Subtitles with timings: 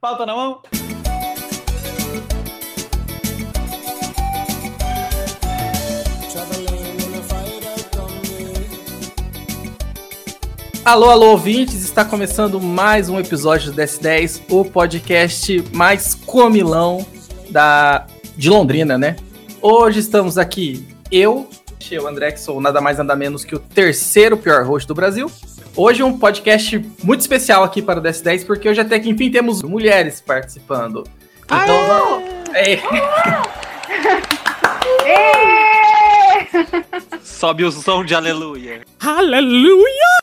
[0.00, 0.62] Pauta na mão.
[10.84, 11.82] Alô, alô, ouvintes!
[11.82, 17.04] Está começando mais um episódio do DS10, o podcast mais comilão
[17.50, 18.06] da,
[18.36, 19.16] de Londrina, né?
[19.60, 21.50] Hoje estamos aqui, eu,
[22.00, 25.28] o André, que sou nada mais nada menos que o terceiro pior host do Brasil.
[25.80, 29.30] Hoje é um podcast muito especial aqui para o DS10, porque hoje até que enfim
[29.30, 31.04] temos mulheres participando.
[31.44, 32.20] Então,
[32.52, 32.80] é.
[37.22, 38.84] Sobe o som de aleluia.
[38.98, 40.18] Aleluia!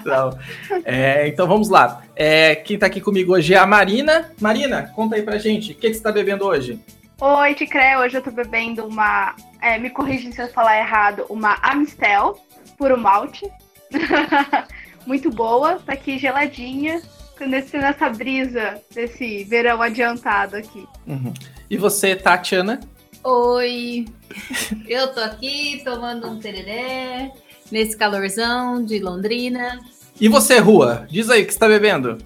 [0.00, 0.36] então,
[0.84, 2.02] é, então vamos lá.
[2.16, 4.32] É, quem tá aqui comigo hoje é a Marina.
[4.40, 6.80] Marina, conta aí pra gente, o que, que você tá bebendo hoje?
[7.20, 9.36] Oi, Ticré, hoje eu tô bebendo uma.
[9.60, 12.36] É, me corrija se eu falar errado, uma Amistel,
[12.76, 13.48] puro malte.
[15.06, 17.02] Muito boa, tá aqui geladinha,
[17.40, 20.86] nesse, nessa brisa desse verão adiantado aqui.
[21.06, 21.34] Uhum.
[21.68, 22.80] E você, Tatiana?
[23.24, 24.04] Oi,
[24.88, 27.32] eu tô aqui tomando um tereré
[27.70, 29.80] nesse calorzão de Londrina.
[30.20, 31.06] E você, Rua?
[31.10, 32.18] Diz aí o que você tá bebendo.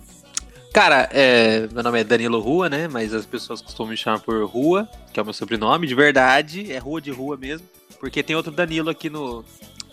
[0.72, 2.86] Cara, é, meu nome é Danilo Rua, né?
[2.88, 6.70] Mas as pessoas costumam me chamar por Rua, que é o meu sobrenome, de verdade,
[6.70, 7.66] é Rua de Rua mesmo.
[7.98, 9.42] Porque tem outro Danilo aqui no,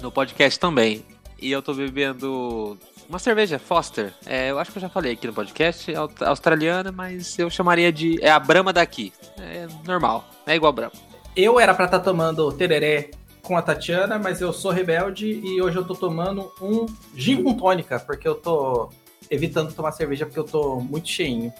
[0.01, 1.05] no podcast também.
[1.43, 2.77] E eu tô bebendo
[3.09, 4.13] uma cerveja Foster.
[4.25, 7.91] É, eu acho que eu já falei aqui no podcast, é australiana, mas eu chamaria
[7.91, 8.17] de.
[8.23, 9.11] É a Brahma daqui.
[9.37, 10.93] É normal, é igual a Brahma.
[11.35, 15.61] Eu era pra estar tá tomando tereré com a Tatiana, mas eu sou rebelde e
[15.61, 18.89] hoje eu tô tomando um gin com tônica, porque eu tô
[19.29, 21.51] evitando tomar cerveja porque eu tô muito cheinho.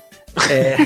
[0.50, 0.78] É...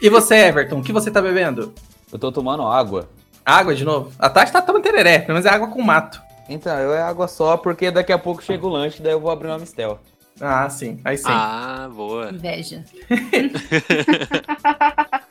[0.00, 1.74] e você, Everton, o que você tá bebendo?
[2.10, 3.06] Eu tô tomando água.
[3.44, 4.12] Água de novo?
[4.18, 6.22] A Tati tá tomando tereré, pelo menos é água com mato.
[6.48, 9.30] Então, eu é água só, porque daqui a pouco chega o lanche, daí eu vou
[9.30, 9.98] abrir uma Mistel.
[10.40, 11.00] Ah, sim.
[11.04, 11.24] Aí sim.
[11.28, 12.30] Ah, boa.
[12.30, 12.84] Inveja.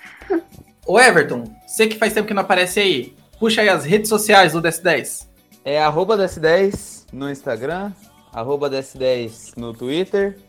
[0.86, 4.54] Ô Everton, você que faz tempo que não aparece aí, puxa aí as redes sociais
[4.54, 5.28] do DS10.
[5.64, 7.92] É arroba DS10 no Instagram,
[8.34, 10.40] arroba DS10 no Twitter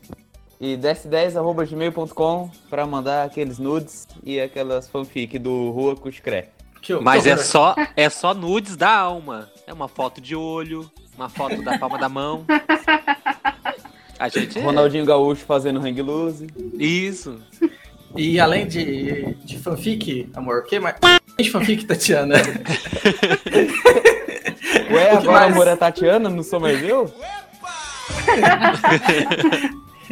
[0.61, 6.51] e ds10.gmail.com para mandar aqueles nudes e aquelas fanfic do Rua Cuscré.
[7.03, 9.49] Mas é só, é só nudes da alma.
[9.67, 12.45] É uma foto de olho, uma foto da palma da mão.
[14.19, 14.63] A gente é...
[14.63, 16.47] Ronaldinho Gaúcho fazendo hang loose.
[16.75, 17.41] Isso.
[18.17, 20.97] E além de, de fanfic, amor, o que mais?
[21.39, 22.37] De fanfic, Tatiana.
[24.91, 25.53] Ué, agora mais?
[25.53, 27.13] amor é Tatiana, não sou mais eu?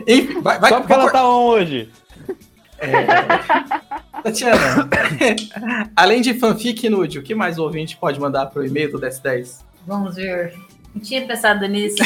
[0.06, 1.90] Enfim, vai, vai, Só porque vai, ela tá on hoje.
[2.80, 4.22] É...
[4.22, 4.88] Tatiana,
[5.96, 9.60] além de fanfic nude, o que mais o ouvinte pode mandar pro e-mail do DS10?
[9.86, 10.54] Vamos ver.
[10.94, 11.96] Não tinha pensado nisso.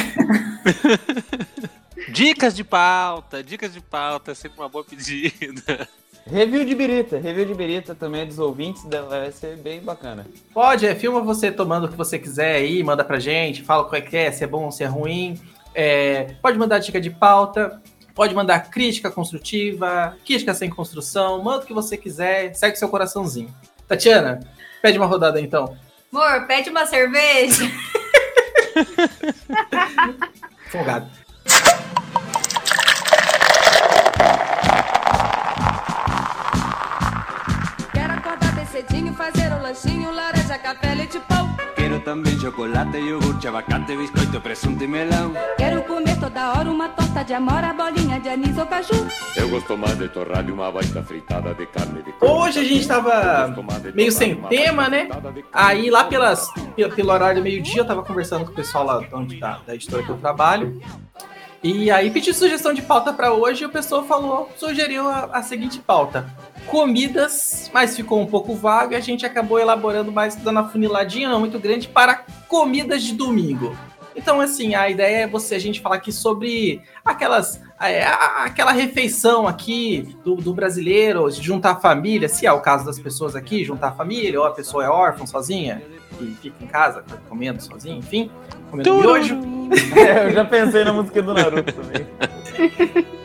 [2.11, 5.89] dicas de pauta, dicas de pauta é sempre uma boa pedida.
[6.27, 10.27] Review de birita, review de birita também dos ouvintes, vai ser bem bacana.
[10.55, 13.97] Pode, é, filma você tomando o que você quiser aí, manda pra gente, fala qual
[13.97, 15.39] é que é, se é bom, se é ruim.
[15.75, 17.83] É, pode mandar dica de pauta,
[18.15, 23.53] pode mandar crítica construtiva, crítica sem construção, manda o que você quiser, segue seu coraçãozinho.
[23.89, 24.39] Tatiana,
[24.81, 25.77] pede uma rodada então.
[26.13, 27.65] Amor, pede uma cerveja.
[30.71, 31.09] Folgado.
[37.93, 41.34] Quero acordar bem cedinho, fazer um lanchinho, laranja, café, leite pão.
[42.05, 45.33] Quero também chocolate, iogurte, abacate, biscoito, presunto e melão.
[45.57, 49.09] Quero comer toda hora uma torta de amora, bolinha de anis ou caju.
[49.35, 52.87] Eu gosto mais de torrada e uma baita fritada de carne de Hoje a gente
[52.87, 53.55] tava
[53.95, 55.09] meio sem tema, né?
[55.51, 56.47] Aí lá pelas,
[56.95, 60.03] pelo horário do meio-dia eu tava conversando com o pessoal lá onde tá, da editora
[60.03, 60.79] que eu trabalho.
[61.65, 65.43] E aí pedi sugestão de pauta para hoje e o pessoal falou, sugeriu a, a,
[65.43, 66.31] seguinte pauta.
[66.67, 71.27] Comidas, mas ficou um pouco vago e a gente acabou elaborando mais, dando uma funiladinha
[71.27, 73.75] não muito grande para comidas de domingo.
[74.15, 79.49] Então, assim, a ideia é você a gente falar aqui sobre aquelas é, aquela refeição
[79.49, 83.89] aqui do, do brasileiro, juntar a família, se é o caso das pessoas aqui, juntar
[83.89, 85.83] a família, ou a pessoa é órfã sozinha
[86.21, 88.31] e fica em casa comendo sozinha, enfim,
[88.71, 89.55] comendo miojo.
[89.97, 92.07] É, eu já pensei na música do Naruto também.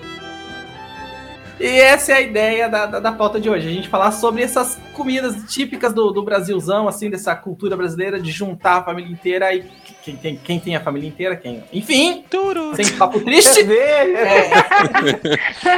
[1.59, 3.67] E essa é a ideia da, da, da, pauta de hoje.
[3.67, 8.31] A gente falar sobre essas comidas típicas do, do Brasilzão, assim, dessa cultura brasileira de
[8.31, 9.65] juntar a família inteira e
[10.01, 11.61] quem tem, quem tem a família inteira, quem.
[11.73, 12.73] Enfim, Turu.
[12.77, 13.59] sem papo triste.
[13.69, 14.51] é.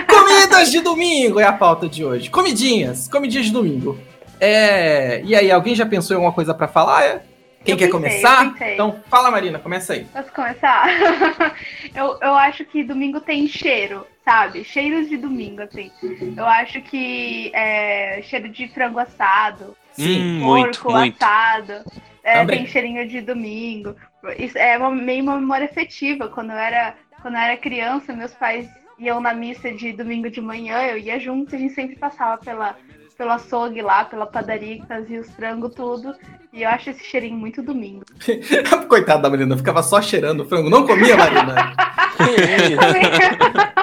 [0.04, 2.30] Comidas de domingo é a pauta de hoje.
[2.30, 3.98] Comidinhas, comidinhas de domingo.
[4.42, 5.22] É...
[5.24, 7.22] E aí, alguém já pensou em alguma coisa para falar?
[7.64, 8.56] Quem Eu quer pensei, começar?
[8.74, 10.06] Então fala, Marina, começa aí.
[10.06, 10.88] Posso começar?
[11.94, 14.64] eu, eu acho que domingo tem cheiro, sabe?
[14.64, 15.92] Cheiros de domingo, assim.
[16.36, 21.22] Eu acho que é, cheiro de frango assado, Hum, muito, porco muito.
[21.22, 21.84] assado.
[22.24, 23.96] é, tem cheirinho de domingo.
[24.40, 26.30] Isso é uma, meio uma memória afetiva.
[26.30, 28.68] Quando eu era, quando eu era criança, meus pais
[28.98, 32.76] iam na missa de domingo de manhã, eu ia junto, a gente sempre passava pela,
[33.18, 36.16] pelo açougue lá, pela padaria que fazia os frangos, tudo.
[36.54, 38.04] E eu acho esse cheirinho muito domingo.
[38.88, 40.70] Coitada da Marina, ficava só cheirando o frango.
[40.70, 41.74] Não comia, Marina?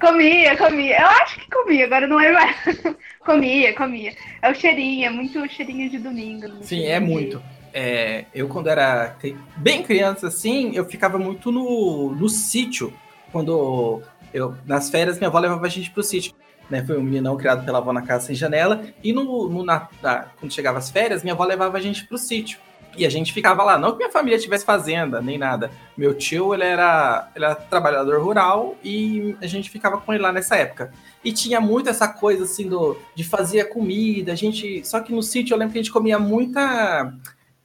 [0.00, 1.00] comia, comia.
[1.00, 2.56] Eu acho que comia, agora não é mais.
[3.20, 4.14] comia, comia.
[4.40, 6.48] É o cheirinho, é muito cheirinho de domingo.
[6.48, 7.42] muito Sim, é muito.
[7.72, 9.16] É, eu, quando era
[9.56, 12.92] bem criança, assim, eu ficava muito no, no sítio.
[13.30, 14.02] Quando
[14.32, 16.34] eu, nas férias, minha avó levava a gente pro sítio.
[16.72, 16.82] Né?
[16.86, 18.82] Foi um meninão criado pela avó na casa sem janela.
[19.04, 22.16] E no, no na- na- quando chegava as férias, minha avó levava a gente pro
[22.16, 22.58] sítio.
[22.96, 23.76] E a gente ficava lá.
[23.78, 25.70] Não que minha família tivesse fazenda, nem nada.
[25.96, 30.32] Meu tio, ele era, ele era trabalhador rural e a gente ficava com ele lá
[30.32, 30.92] nessa época.
[31.22, 34.32] E tinha muito essa coisa, assim, do, de fazer a comida.
[34.32, 34.82] A gente...
[34.86, 37.12] Só que no sítio eu lembro que a gente comia muita...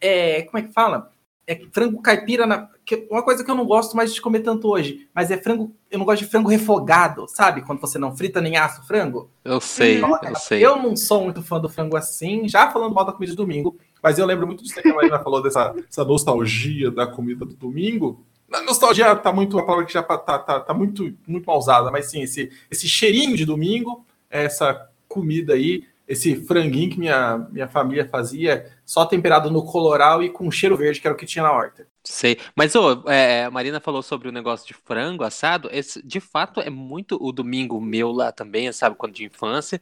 [0.02, 1.12] É, como é que fala?
[1.48, 4.68] É frango caipira, na, que- uma coisa que eu não gosto mais de comer tanto
[4.68, 7.62] hoje, mas é frango, eu não gosto de frango refogado, sabe?
[7.62, 9.30] Quando você não frita nem assa o frango.
[9.46, 10.66] Eu sei, Então, eu sei.
[10.66, 13.78] Eu não sou muito fã do frango assim, já falando mal da comida de domingo,
[14.04, 17.54] mas eu lembro muito disso que a Marina falou dessa essa nostalgia da comida do
[17.56, 18.24] domingo.
[18.52, 21.90] A nostalgia tá muito, a palavra que já tá, tá, tá muito, muito mal usada,
[21.92, 27.68] mas sim, esse, esse cheirinho de domingo, essa comida aí, esse franguinho que minha, minha
[27.68, 31.44] família fazia, só temperado no coloral e com cheiro verde, que era o que tinha
[31.44, 31.86] na horta.
[32.04, 32.40] Sei.
[32.56, 35.70] Mas, ô, é, a Marina falou sobre o negócio de frango assado.
[35.72, 38.96] Esse, de fato, é muito o domingo meu lá também, sabe?
[38.96, 39.82] Quando de infância.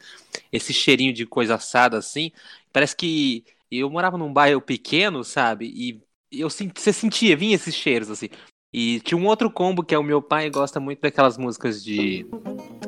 [0.51, 2.31] Esse cheirinho de coisa assada assim.
[2.73, 5.67] Parece que eu morava num bairro pequeno, sabe?
[5.67, 6.01] E
[6.31, 8.29] eu você sentia, vinha esses cheiros assim.
[8.77, 12.25] E tinha um outro combo que é o meu pai gosta muito daquelas músicas de.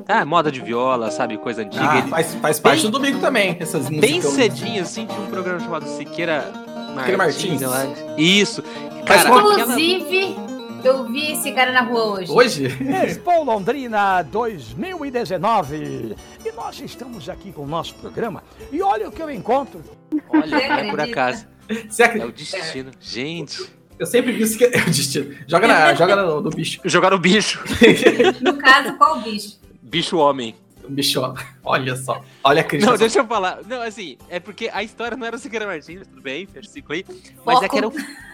[0.05, 1.37] Ah, moda de viola, sabe?
[1.37, 1.89] Coisa antiga.
[1.89, 4.09] Ah, Ele- faz, faz parte Bem- do domingo também, essas músicas.
[4.11, 6.51] Bem cedinho, assim, tinha um programa chamado Siqueira
[6.93, 7.61] Martins.
[7.61, 7.97] Martins.
[8.17, 8.61] Isso.
[9.05, 10.35] Cara, qual- aquela- Inclusive,
[10.83, 12.31] eu vi esse cara na rua hoje.
[12.33, 12.65] Hoje?
[13.05, 16.17] Expo Londrina 2019.
[16.45, 18.43] E nós estamos aqui com o nosso programa.
[18.73, 19.81] E olha o que eu encontro.
[20.29, 21.47] Olha, é por acaso.
[21.89, 22.91] Você É o destino.
[22.99, 23.76] Gente.
[23.99, 25.35] Eu sempre vi isso que é o destino.
[25.47, 26.79] Joga, na, joga no, no bicho.
[26.85, 27.63] Jogaram o bicho.
[28.41, 29.57] No caso, qual bicho?
[29.81, 30.55] Bicho homem.
[30.87, 31.21] Bicho.
[31.63, 32.23] Olha só.
[32.43, 32.91] Olha a crítica.
[32.91, 33.59] Não, deixa eu falar.
[33.67, 36.71] Não, assim, é porque a história não era o Siqueira Martins, tudo bem, fecha o
[36.71, 37.05] ciclo aí.
[37.45, 37.93] Mas é que era o,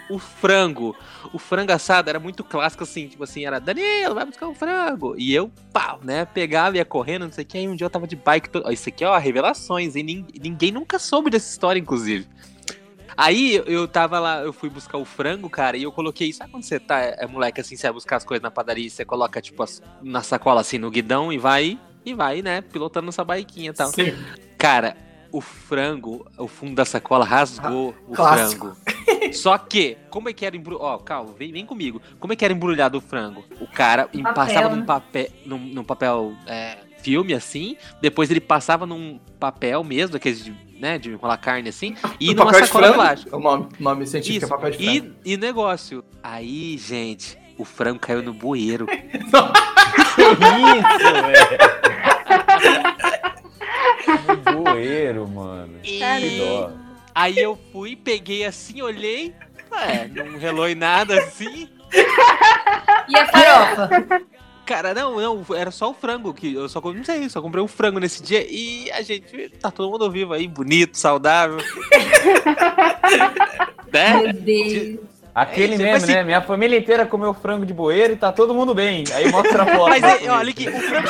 [0.10, 0.96] o frango.
[1.34, 5.16] O frango assado era muito clássico, assim, tipo assim, era Danilo, vai buscar um frango.
[5.18, 7.58] E eu, pau, né, pegava, ia correndo, não sei o que.
[7.58, 8.50] Aí um dia eu tava de bike.
[8.50, 8.72] Todo...
[8.72, 12.28] Isso aqui, ó, revelações, e nin- ninguém nunca soube dessa história, inclusive.
[13.16, 16.32] Aí eu- tava lá, eu fui buscar o frango, cara, e eu coloquei.
[16.34, 18.90] Sabe quando você tá, é moleque assim, você vai buscar as coisas na padaria e
[18.90, 23.10] você coloca, tipo, as- na sacola assim, no guidão e vai, e vai, né, pilotando
[23.10, 23.88] essa baiquinha e tal.
[23.92, 24.14] Sim.
[24.58, 24.96] Cara,
[25.32, 28.76] o frango, o fundo da sacola rasgou o clássico.
[28.76, 29.34] frango.
[29.34, 30.86] Só que, como é que era embrulhado?
[30.86, 32.02] Ó, calma, vem, vem comigo.
[32.20, 33.44] Como é que era embrulhado o frango?
[33.60, 34.76] O cara Papel, passava né?
[34.76, 40.44] num papel, num, num papel é, filme assim, depois ele passava num papel mesmo, aqueles
[40.46, 40.52] de,
[40.84, 43.38] né, de enrolar carne assim, e O numa papel de sacola de plástico.
[43.38, 44.54] O nome, nome científico Isso.
[44.54, 45.16] é papel de frango.
[45.24, 46.04] E, e negócio.
[46.22, 48.86] Aí, gente, o frango caiu no bueiro.
[48.92, 49.32] Isso,
[51.26, 51.74] velho.
[54.54, 55.80] No bueiro, mano.
[55.84, 56.72] E- Que dó.
[57.16, 59.34] Aí eu fui, peguei assim, olhei.
[59.72, 61.70] É, não relou em nada assim.
[63.08, 64.22] E a farofa?
[64.66, 67.62] Cara, não, não, era só o frango que eu só com- não sei, só comprei
[67.62, 71.58] um frango nesse dia e a gente tá todo mundo vivo aí, bonito, saudável.
[73.92, 74.18] né?
[74.24, 75.00] Meu Deus.
[75.36, 76.24] Aquele É, mesmo, se- né?
[76.24, 79.04] Minha família inteira comeu frango de bueiro e tá todo mundo bem.
[79.14, 79.90] Aí mostra a foto.
[79.90, 81.10] Mas é, olha aqui, o frango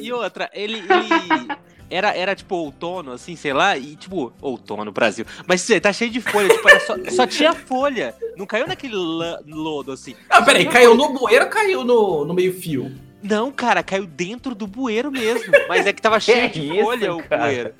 [0.00, 1.48] e outra, ele, ele
[1.92, 5.24] era, era tipo outono, assim, sei lá, e tipo, outono, Brasil.
[5.46, 8.14] Mas tá cheio de folha, tipo, só, só tinha folha.
[8.36, 10.14] Não caiu naquele lodo assim.
[10.30, 12.92] Ah, peraí, caiu no bueiro ou caiu no, no meio fio?
[13.22, 15.52] Não, cara, caiu dentro do bueiro mesmo.
[15.68, 17.42] Mas é que tava cheio Que de isso, folha o cara?
[17.44, 17.74] bueiro.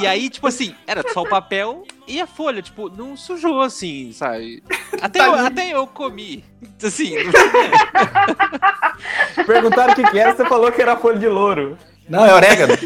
[0.00, 4.10] E aí, tipo assim, era só o papel e a folha, tipo, não sujou assim,
[4.12, 4.62] sabe?
[5.00, 5.46] Até, eu, Tadinho.
[5.46, 6.44] até eu comi.
[6.82, 7.14] Assim,
[9.46, 11.78] Perguntaram o que, que era, você falou que era folha de louro.
[12.08, 12.74] Não, é orégano.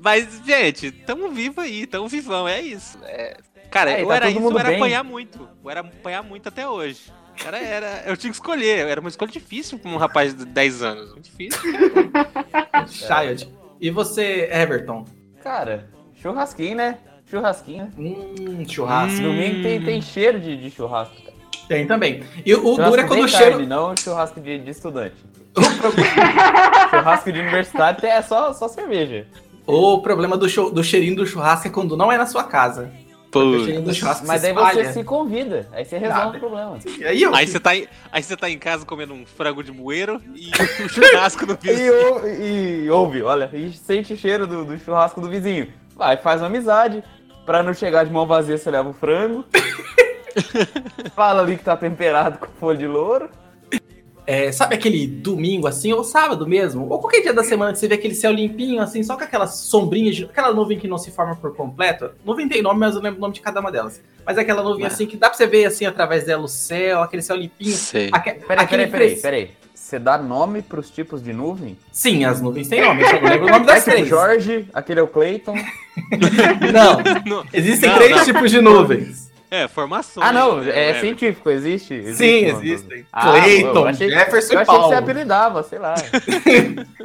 [0.00, 2.98] mas, gente, tamo vivo aí, tamo vivão, é isso.
[3.04, 3.36] É,
[3.70, 4.76] Cara, Aí, eu tá era todo isso, eu era bem.
[4.76, 5.48] apanhar muito.
[5.62, 7.12] Eu era apanhar muito até hoje.
[7.44, 10.82] Era, era, eu tinha que escolher, era uma escolha difícil pra um rapaz de 10
[10.82, 11.12] anos.
[11.12, 11.60] Muito difícil.
[12.88, 13.52] Child.
[13.78, 15.04] E você, Everton?
[15.42, 16.98] Cara, churrasquinho, né?
[17.26, 17.92] Churrasquinho.
[17.98, 19.20] Hum, churrasco.
[19.20, 21.14] Domingo tem, tem cheiro de, de churrasco.
[21.22, 21.35] cara.
[21.68, 22.22] Tem também.
[22.44, 23.50] E o Churrasco duro é quando o cheiro.
[23.52, 25.16] carne, não churrasco de, de estudante.
[26.90, 29.26] churrasco de universidade é só, só cerveja.
[29.66, 32.90] O problema do, cho- do cheirinho do churrasco é quando não é na sua casa.
[33.34, 35.68] O do Mas daí você se convida.
[35.72, 36.36] Aí você resolve Nada.
[36.36, 36.78] o problema.
[36.98, 37.34] E aí, eu...
[37.34, 40.48] Aí você, tá em, aí você tá em casa comendo um frango de moeiro e
[40.82, 41.92] um churrasco E, vizinho.
[42.14, 45.68] ou- e ouve, olha, e sente o cheiro do, do churrasco do vizinho.
[45.94, 47.02] Vai, faz uma amizade.
[47.44, 49.44] Pra não chegar de mão vazia, você leva o frango.
[51.14, 53.28] Fala ali que tá temperado com folha de louro.
[54.28, 57.86] É, sabe aquele domingo assim, ou sábado mesmo, ou qualquer dia da semana que você
[57.86, 61.12] vê aquele céu limpinho assim, só com aquelas sombrinhas, de- aquela nuvem que não se
[61.12, 62.10] forma por completo.
[62.24, 64.00] Nuvem tem nome, mas eu lembro o nome de cada uma delas.
[64.26, 64.88] Mas é aquela nuvem Ah.
[64.88, 67.70] assim que dá pra você ver assim através dela o céu, aquele céu limpinho.
[67.76, 68.08] Sei.
[68.10, 69.50] Aque- Peraí, aquele peraí, peraí, peraí.
[69.72, 71.78] Você dá nome pros tipos de nuvem?
[71.92, 74.08] Sim, as nuvens têm nome, eu só lembro o nome das é o três.
[74.08, 75.54] Jorge, aquele é o Clayton.
[76.72, 78.24] Não, Não, existem Não, três não.
[78.24, 79.25] tipos de nuvens.
[79.50, 80.26] É, formações.
[80.26, 80.90] Ah, não, né?
[80.90, 81.94] é científico, existe?
[81.94, 83.06] existe Sim, uma- existem.
[83.12, 84.96] Ah, Clayton, eu achei, Jefferson eu e achei que você Paulo.
[84.98, 85.94] apelidava, sei lá.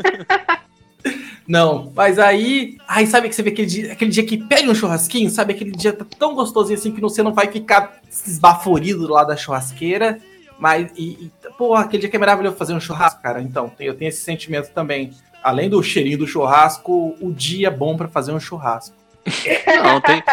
[1.48, 2.78] Não, mas aí.
[2.88, 5.54] Aí sabe que você vê aquele dia, aquele dia que pede um churrasquinho, sabe?
[5.54, 10.20] Aquele dia tá tão gostosinho assim que você não vai ficar esbaforido lá da churrasqueira.
[10.60, 13.42] Mas, e, e, pô, aquele dia que é maravilhoso fazer um churrasco, cara.
[13.42, 15.12] Então, eu tenho esse sentimento também.
[15.44, 18.96] Além do cheirinho do churrasco, o dia é bom pra fazer um churrasco.
[19.84, 20.24] Não, tem.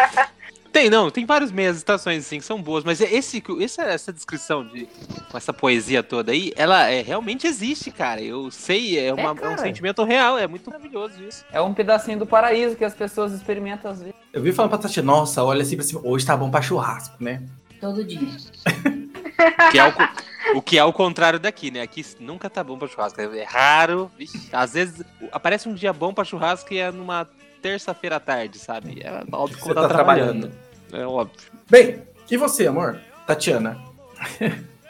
[0.71, 4.63] Tem, não, tem vários meias estações assim que são boas, mas esse, essa, essa descrição
[4.65, 4.87] de
[5.31, 8.21] com essa poesia toda aí, ela é, realmente existe, cara.
[8.21, 9.57] Eu sei, é, uma- é um cara.
[9.57, 11.43] sentimento real, é muito maravilhoso isso.
[11.51, 14.13] É um pedacinho do paraíso que as pessoas experimentam às vezes.
[14.31, 17.15] Eu vi falando pra Tati, nossa, olha assim pra cima, hoje tá bom pra churrasco,
[17.19, 17.41] né?
[17.81, 18.19] Todo dia.
[19.71, 21.81] Que é o, o que é o contrário daqui, né?
[21.81, 23.21] Aqui nunca tá bom pra churrasco.
[23.21, 24.11] É raro.
[24.17, 27.25] vixe, às vezes aparece um dia bom pra churrasco e é numa
[27.61, 29.01] terça-feira à tarde, sabe?
[29.03, 30.49] É óbvio que Você eu tô tá trabalhando.
[30.49, 31.03] trabalhando.
[31.03, 31.51] É óbvio.
[31.69, 32.99] Bem, e você, amor?
[33.27, 33.77] Tatiana?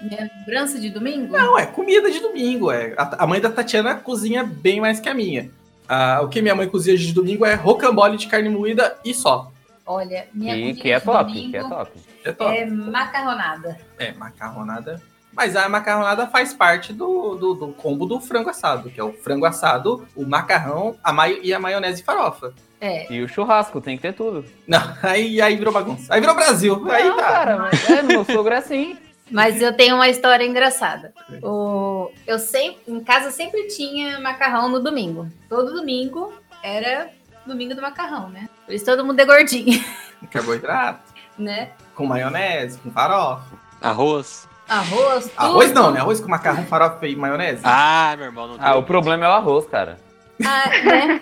[0.01, 1.33] Minha lembrança de domingo?
[1.37, 2.71] Não, é comida de domingo.
[2.71, 2.93] É.
[2.97, 5.51] A, a mãe da Tatiana cozinha bem mais que a minha.
[5.87, 9.51] Ah, o que minha mãe cozinha de domingo é rocambole de carne moída e só.
[9.85, 11.91] Olha, minha Que, comida que é de top, domingo que é top.
[12.23, 12.57] É top.
[12.57, 13.77] é macarronada.
[13.97, 15.01] É, macarronada.
[15.39, 19.13] Mas a macarronada faz parte do, do, do combo do frango assado, que é o
[19.13, 22.53] frango assado, o macarrão a maio, e a maionese e farofa.
[22.81, 23.09] É.
[23.09, 24.43] E o churrasco, tem que ter tudo.
[24.67, 26.13] Não, aí, aí virou bagunça.
[26.13, 26.85] Aí virou Brasil.
[26.91, 27.23] Aí não, tá.
[27.23, 28.97] cara, mas é, no meu sogro é assim.
[29.31, 31.13] Mas eu tenho uma história engraçada.
[31.41, 35.25] O, eu sempre, em casa sempre tinha macarrão no domingo.
[35.47, 37.11] Todo domingo era
[37.45, 38.49] domingo do macarrão, né?
[38.65, 39.81] Por isso todo mundo é gordinho,
[40.29, 41.71] Carboidrato, né?
[41.95, 43.57] com maionese, com farofa.
[43.81, 44.48] Arroz.
[44.69, 45.33] Arroz, tudo.
[45.37, 45.99] Arroz não, né?
[45.99, 47.61] Arroz com macarrão, farofa e maionese.
[47.63, 48.67] Ah, meu irmão, não tem.
[48.67, 49.97] Ah, o problema é o arroz, cara.
[50.45, 51.21] Ah, né?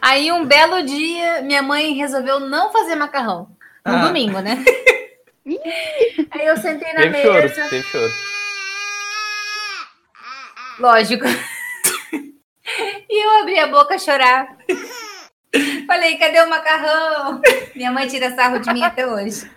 [0.00, 3.48] Aí um belo dia, minha mãe resolveu não fazer macarrão.
[3.86, 4.06] No Ah.
[4.06, 4.62] domingo, né?
[6.30, 7.68] Aí eu sentei na Teve choro, mesa.
[7.68, 8.12] teve choro.
[10.78, 11.24] Lógico.
[13.08, 14.46] e eu abri a boca a chorar.
[15.86, 17.40] Falei, cadê o macarrão?
[17.74, 19.50] Minha mãe tira sarro de mim até hoje.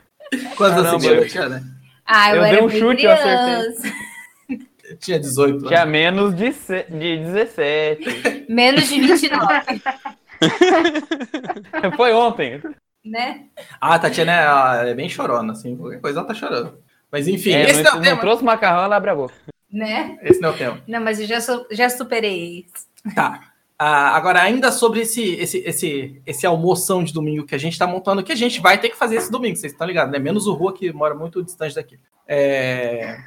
[0.58, 1.64] Quantos anos você tinha, né?
[2.06, 3.74] Ah, eu, Eu era dei um chute, eu acertei.
[3.74, 3.94] criança.
[4.90, 5.68] Eu tinha 18 anos.
[5.70, 8.46] Tinha menos de, se- de 17.
[8.50, 9.82] Menos de 29,
[11.96, 12.62] Foi ontem.
[13.04, 13.46] né?
[13.80, 15.76] Ah, a Tatiana é, ela é bem chorona, assim.
[15.78, 16.78] Qualquer coisa ela tá chorando.
[17.12, 18.22] Mas enfim, É, esse não, não é o não tema.
[18.22, 19.34] trouxe macarrão, ela abre a boca.
[19.72, 20.18] Né?
[20.22, 20.82] Esse não é o tema.
[20.88, 22.86] Não, mas eu já, su- já superei isso.
[23.16, 23.40] Tá.
[23.78, 27.86] Ah, agora, ainda sobre esse, esse, esse, esse almoção de domingo que a gente tá
[27.88, 30.20] montando, que a gente vai ter que fazer esse domingo, vocês estão ligados, né?
[30.20, 32.00] Menos o Rua, que mora muito distante daqui.
[32.28, 33.22] É...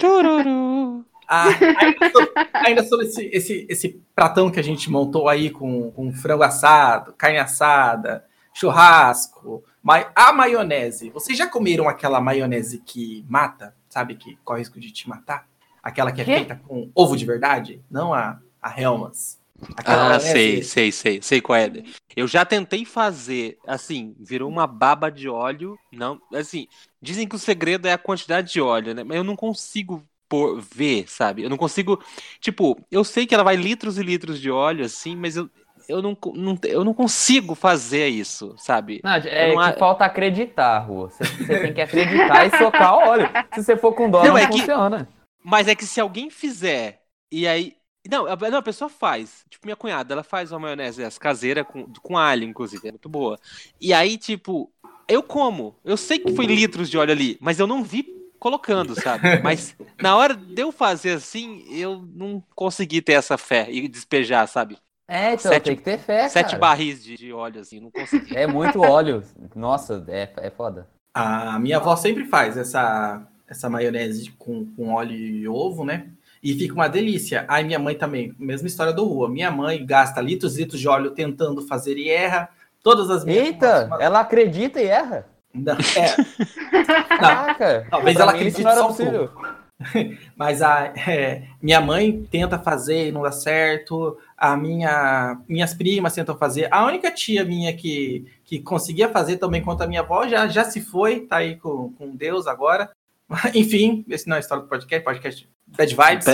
[1.29, 1.47] Ah,
[1.81, 6.13] ainda sobre, ainda sobre esse, esse, esse pratão que a gente montou aí com, com
[6.13, 8.25] frango assado, carne assada,
[8.55, 11.11] churrasco, ma- a maionese.
[11.11, 13.75] Vocês já comeram aquela maionese que mata?
[13.89, 15.47] Sabe, que corre risco de te matar?
[15.83, 16.35] Aquela que é Quê?
[16.37, 17.83] feita com ovo de verdade?
[17.91, 19.39] Não a, a Helmas.
[19.77, 21.71] Aquela Ah, sei, sei, sei, sei qual é.
[22.17, 25.79] Eu já tentei fazer, assim, virou uma baba de óleo.
[25.93, 26.67] Não, assim,
[27.01, 29.05] dizem que o segredo é a quantidade de óleo, né?
[29.05, 31.43] Mas eu não consigo pôr, ver, sabe?
[31.43, 32.03] Eu não consigo,
[32.41, 35.49] tipo, eu sei que ela vai litros e litros de óleo, assim, mas eu,
[35.89, 39.01] eu, não, não, eu não consigo fazer isso, sabe?
[39.05, 41.11] Não, é não que falta acreditar, Rua.
[41.11, 43.29] Você, você tem que acreditar e socar o óleo.
[43.55, 45.09] Se você for com dó, Não, não, é que- funciona.
[45.45, 47.76] Mas é que se alguém fizer e aí.
[48.11, 49.45] Não, a, não, a pessoa faz.
[49.51, 52.89] Tipo, minha cunhada, ela faz uma maionese essa, caseira com, com alho, inclusive.
[52.89, 53.39] É muito boa.
[53.81, 54.73] E aí, tipo,
[55.09, 55.79] eu como.
[55.85, 59.33] Eu sei que foi litros de óleo ali, mas eu não vi colocando, sabe?
[59.41, 64.47] Mas na hora de eu fazer assim, eu não consegui ter essa fé e despejar,
[64.47, 64.79] sabe?
[65.09, 66.59] É, então Sete- tem que ter fé, Sete cara.
[66.59, 68.37] barris de, de óleo, assim, não consegui.
[68.37, 69.23] É muito óleo.
[69.55, 70.89] Nossa, é, é foda.
[71.15, 76.11] A minha avó sempre faz essa, essa maionese com, com óleo e ovo, né?
[76.47, 77.45] E fica uma delícia.
[77.49, 79.29] Aí minha mãe também, mesma história do rua.
[79.29, 82.49] Minha mãe gasta litros e litros de óleo tentando fazer e erra.
[82.85, 83.47] Todas as minhas.
[83.47, 85.27] Eita, Uma- ela acredita e erra.
[85.53, 86.87] Não, é,
[87.19, 87.87] Caraca.
[87.91, 89.31] Talvez pra ela acredite não só um possível.
[90.37, 94.17] mas a, é, minha mãe tenta fazer e não dá certo.
[94.39, 96.69] A minha, minhas primas tentam fazer.
[96.71, 100.63] A única tia minha que, que conseguia fazer também quanto a minha avó já, já
[100.63, 102.91] se foi, tá aí com, com Deus agora.
[103.55, 106.27] Enfim, esse não é a história do podcast, podcast Bad Vibes.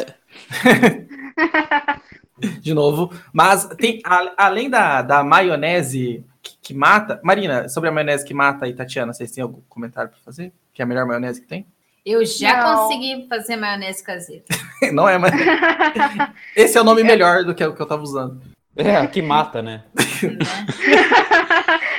[2.60, 3.12] De novo.
[3.32, 7.20] Mas tem, a- além da, da maionese que, que mata.
[7.22, 10.52] Marina, sobre a maionese que mata aí, Tatiana, vocês têm algum comentário para fazer?
[10.72, 11.66] Que é a melhor maionese que tem?
[12.04, 12.76] Eu já Não.
[12.88, 14.42] consegui fazer maionese caseira.
[14.92, 15.32] Não é, mas.
[16.56, 18.42] Esse é o nome melhor do que o que eu tava usando.
[18.74, 19.84] É, que mata, né?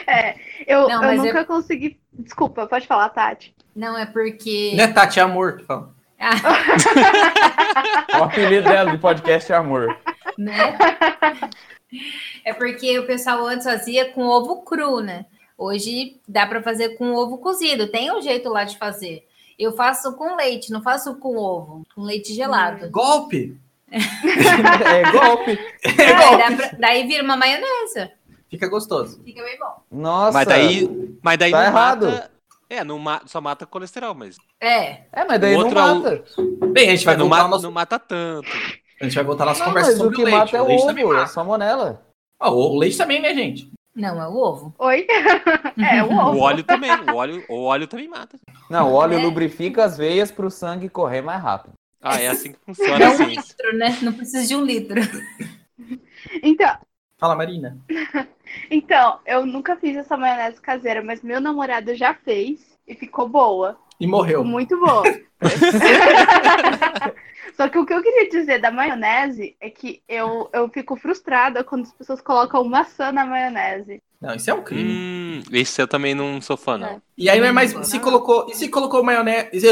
[0.08, 0.36] É,
[0.68, 2.00] eu, Não, eu nunca consegui.
[2.12, 3.56] Desculpa, pode falar, Tati.
[3.76, 4.74] Não, é porque.
[4.76, 5.92] Não é Tati, é amor que fala.
[6.20, 6.36] Ah,
[8.20, 9.98] O apelido dela de podcast é amor.
[10.38, 10.78] né?
[12.46, 15.26] É porque o pessoal antes fazia com ovo cru, né?
[15.58, 17.88] Hoje dá para fazer com ovo cozido.
[17.88, 19.28] Tem um jeito lá de fazer.
[19.58, 22.90] Eu faço com leite, não faço com ovo, com leite gelado.
[22.90, 23.58] Golpe!
[23.94, 25.52] É golpe.
[25.84, 26.38] É Aí golpe!
[26.38, 28.10] dá pra- daí vira uma maionese.
[28.50, 29.22] Fica gostoso.
[29.24, 29.84] Fica bem bom.
[29.92, 30.32] Nossa.
[30.32, 32.06] Mas daí, mas daí Tá não errado.
[32.08, 32.32] mata.
[32.74, 34.38] É, não ma- só mata colesterol, mas.
[34.60, 35.02] É.
[35.12, 36.24] É, mas daí O não é o- mata.
[36.72, 38.50] Bem, a gente vai não, voltar mata, nosso, não mata tanto.
[39.00, 40.38] a gente vai voltar à nossa Não, conversa mas o sobre que o leite.
[40.38, 41.30] mata é o o leite também ovo, é mata.
[41.32, 42.06] salmonela.
[42.40, 43.70] Ah, o leite também, né, gente?
[43.96, 44.74] Não, é o ovo.
[44.80, 45.06] Oi?
[45.78, 46.38] é, o ovo.
[46.38, 46.90] O óleo também.
[46.92, 48.40] O óleo, o óleo também mata.
[48.70, 49.22] Não, o óleo É.
[49.24, 51.74] lubrifica as veias pro sangue correr mais rápido.
[52.02, 53.26] Ah, é assim que funciona É um assim.
[53.26, 53.98] litro, né?
[54.02, 55.00] Não precisa de um litro.
[56.42, 56.76] Então,
[57.24, 57.78] Fala, Marina.
[58.70, 63.78] então, eu nunca fiz essa maionese caseira, mas meu namorado já fez e ficou boa.
[63.98, 64.40] E morreu.
[64.40, 65.04] Ficou muito boa.
[67.56, 71.64] Só que o que eu queria dizer da maionese é que eu, eu fico frustrada
[71.64, 74.02] quando as pessoas colocam maçã na maionese.
[74.20, 74.92] Não, isso é um crime.
[74.92, 76.88] Hum, esse eu também não sou fã, não.
[76.88, 77.02] É.
[77.18, 77.72] E aí não é mais.
[77.88, 78.48] Se colocou.
[78.50, 79.66] E se colocou maionese.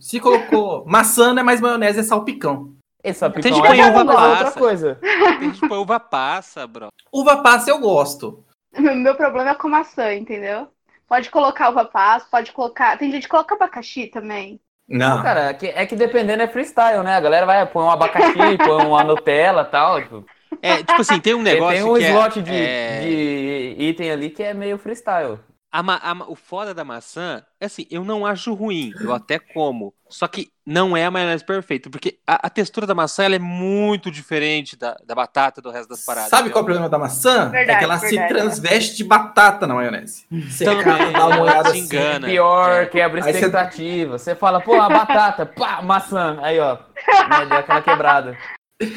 [0.00, 2.74] Se colocou maçã, não é mais maionese, é salpicão.
[3.04, 4.58] É que põe uva mas é outra passa.
[4.58, 4.98] coisa.
[5.38, 6.88] Tem uva passa, bro.
[7.12, 8.42] Uva passa eu gosto.
[8.76, 10.68] Meu problema é com maçã, entendeu?
[11.06, 12.96] Pode colocar uva passa, pode colocar.
[12.98, 14.58] Tem gente que coloca abacaxi também.
[14.88, 15.22] Não.
[15.22, 17.16] Cara, é que, é que dependendo é freestyle, né?
[17.16, 20.02] A galera vai põe um abacaxi, põe uma Nutella e tal.
[20.02, 20.24] Tipo,
[20.62, 24.10] É, tipo assim, tem um negócio tem um que é- slot de, é, de item
[24.10, 25.38] ali que é meio freestyle.
[25.80, 29.92] A a o foda da maçã, é assim, eu não acho ruim, eu até como.
[30.08, 33.38] Só que não é a maionese perfeita, porque a, a textura da maçã ela é
[33.40, 36.30] muito diferente da, da batata do resto das paradas.
[36.30, 37.46] Sabe qual é o problema da maçã?
[37.48, 38.22] é Verdade, que ela verdade.
[38.28, 40.24] se transveste de batata na maionese.
[40.30, 41.80] Você Também, dá uma olhada assim.
[41.80, 42.28] engana.
[42.28, 42.86] Pior, É.
[42.86, 44.16] quebra Aí você- expectativa.
[44.18, 46.38] Você fala, pô, a batata, pá, maçã.
[46.42, 48.38] Aí, ó, né, deu aquela quebrada.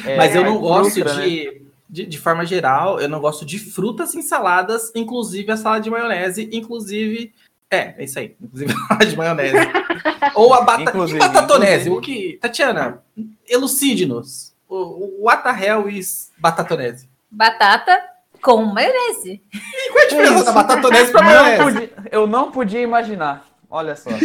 [0.06, 1.67] É, Mas eu não gosto frustra, né?
[1.88, 2.18] De, de.
[2.18, 7.32] Forma geral, eu não gosto de frutas em saladas, inclusive a salada de maionese, inclusive.
[7.70, 8.34] É, é isso aí.
[8.40, 9.56] Inclusive a salada de maionese.
[10.34, 10.82] Ou a batata.
[10.90, 11.88] Inclusive, batatonese?
[11.88, 11.96] inclusive.
[11.96, 12.38] O que.
[12.40, 13.02] Tatiana,
[13.48, 14.54] elucide-nos.
[14.68, 17.08] O, o what the hell is batatonese?
[17.30, 18.00] Batata
[18.42, 19.42] com maionese.
[19.52, 21.62] E qual é a diferença da batatonese pra Não maionese?
[21.88, 23.44] podia- eu não podia imaginar.
[23.70, 24.10] Olha só.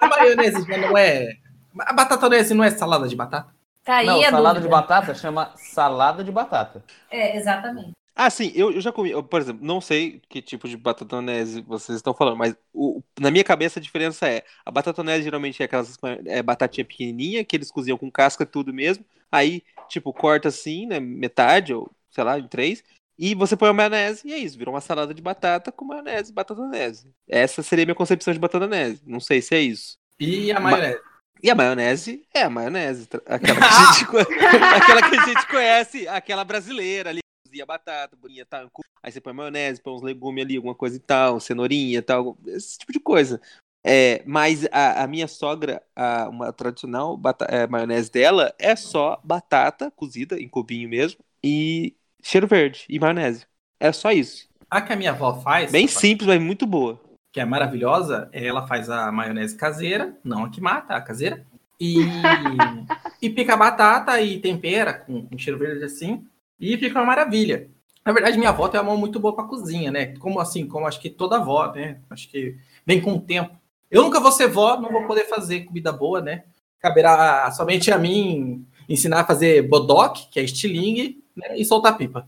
[0.00, 1.36] A maionese já não é.
[1.80, 3.48] A batatonese não é salada de batata?
[3.84, 6.84] Tá aí Não, a salada de batata chama salada de batata.
[7.10, 7.92] É, exatamente.
[8.14, 9.10] Ah, sim, eu, eu já comi.
[9.10, 13.30] eu, por exemplo, não sei que tipo de batatonese vocês estão falando, mas o- na
[13.30, 17.70] minha cabeça a diferença é: a batatonese geralmente é aquelas é, batatinha pequenininha, que eles
[17.70, 19.04] cozinham com casca tudo mesmo.
[19.32, 21.00] Aí, tipo, corta assim, né?
[21.00, 22.82] Metade, ou sei lá, em três.
[23.18, 26.30] E você põe a maionese e é isso, virou uma salada de batata com maionese
[26.30, 27.10] e batatonese.
[27.28, 29.02] Essa seria a minha concepção de batatonese.
[29.06, 29.98] Não sei se é isso.
[30.18, 31.00] E a maionese?
[31.42, 34.04] E a maionese é a maionese, aquela que a gente,
[34.76, 39.32] aquela que a gente conhece, aquela brasileira ali, cozinha batata, bolinha, cu- aí você põe
[39.32, 43.00] maionese, põe uns legumes ali, alguma coisa e tal, cenourinha e tal, esse tipo de
[43.00, 43.40] coisa.
[43.84, 49.90] É, mas a, a minha sogra, a, uma tradicional é, maionese dela é só batata
[49.90, 53.46] cozida em cubinho mesmo e cheiro verde e maionese.
[53.80, 54.48] É só isso.
[54.70, 57.00] A que a minha avó faz, Bem simples, mas muito boa.
[57.32, 61.44] Que é maravilhosa, ela faz a maionese caseira, não a que mata, a caseira.
[61.78, 61.96] E,
[63.22, 66.26] e pica a batata e tempera com, com cheiro verde assim.
[66.58, 67.68] E fica uma maravilha.
[68.04, 70.16] Na verdade, minha avó tem uma mão muito boa pra cozinha, né?
[70.18, 72.00] Como assim, como acho que toda avó, né?
[72.10, 73.54] Acho que vem com o tempo.
[73.90, 76.44] Eu nunca vou ser vó, não vou poder fazer comida boa, né?
[76.80, 82.26] Caberá somente a mim ensinar a fazer bodoque, que é estilingue, né, e soltar pipa.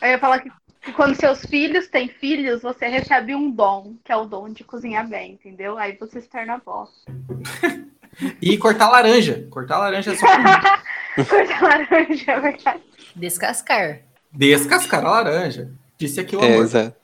[0.00, 0.50] Eu ia falar que,
[0.92, 5.08] quando seus filhos têm filhos, você recebe um dom, que é o dom de cozinhar
[5.08, 5.78] bem, entendeu?
[5.78, 6.88] Aí você se torna avó.
[8.40, 9.46] E cortar laranja.
[9.50, 10.26] Cortar laranja é só
[11.28, 12.82] Cortar laranja, é verdade.
[13.16, 14.00] Descascar.
[14.32, 15.72] descascar a laranja.
[15.98, 16.64] Disse aqui o É, amor.
[16.64, 16.96] exato.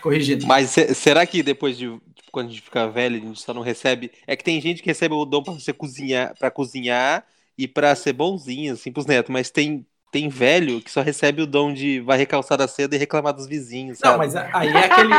[0.00, 0.46] Corrigindo.
[0.46, 3.54] Mas se- será que depois de tipo, quando a gente ficar velho, a gente só
[3.54, 4.12] não recebe?
[4.26, 7.94] É que tem gente que recebe o dom pra você cozinhar, para cozinhar e pra
[7.94, 11.98] ser bonzinho assim pros netos, mas tem tem velho que só recebe o dom de
[11.98, 14.12] varrer calçada cedo e reclamar dos vizinhos, sabe?
[14.12, 15.12] Não, mas aí é aquele,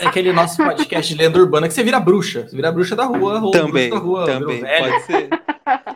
[0.00, 2.42] é aquele nosso podcast de lenda urbana que você vira bruxa.
[2.46, 5.30] Você vira bruxa da rua, ou Também, bruxa da rua, também, pode ser.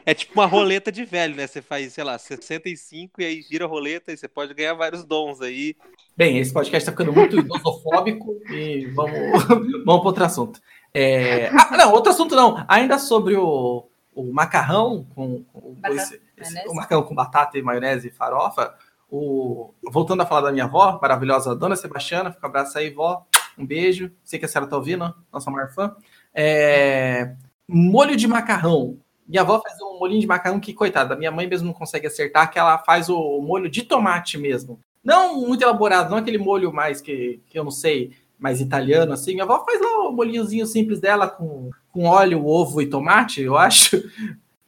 [0.07, 1.47] É tipo uma roleta de velho, né?
[1.47, 5.05] Você faz, sei lá, 65 e aí gira a roleta e você pode ganhar vários
[5.05, 5.77] dons aí.
[6.17, 9.45] Bem, esse podcast tá ficando muito idosofóbico e vamos,
[9.85, 10.59] vamos para outro assunto.
[10.95, 12.65] É, Ah, não, outro assunto não.
[12.67, 17.63] Ainda sobre o, o macarrão com, com Batata, esse- esse- o macarrão com batata e
[17.63, 18.75] maionese e farofa.
[19.11, 23.27] O, voltando a falar da minha avó, maravilhosa Dona Sebastiana, fica um abraço aí, vó.
[23.59, 24.11] Um beijo.
[24.25, 25.95] Sei que a senhora tá ouvindo, nossa maior fã.
[26.35, 27.35] É,
[27.69, 28.97] molho de macarrão.
[29.29, 32.51] Minha avó faz um molhinho de macarrão que, coitada, minha mãe mesmo não consegue acertar,
[32.51, 34.81] que ela faz o molho de tomate mesmo.
[35.05, 39.33] Não muito elaborado, não aquele molho mais que, que eu não sei, mais italiano, assim.
[39.33, 43.57] Minha avó faz lá o molhinhozinho simples dela com, com óleo, ovo e tomate, eu
[43.57, 44.03] acho.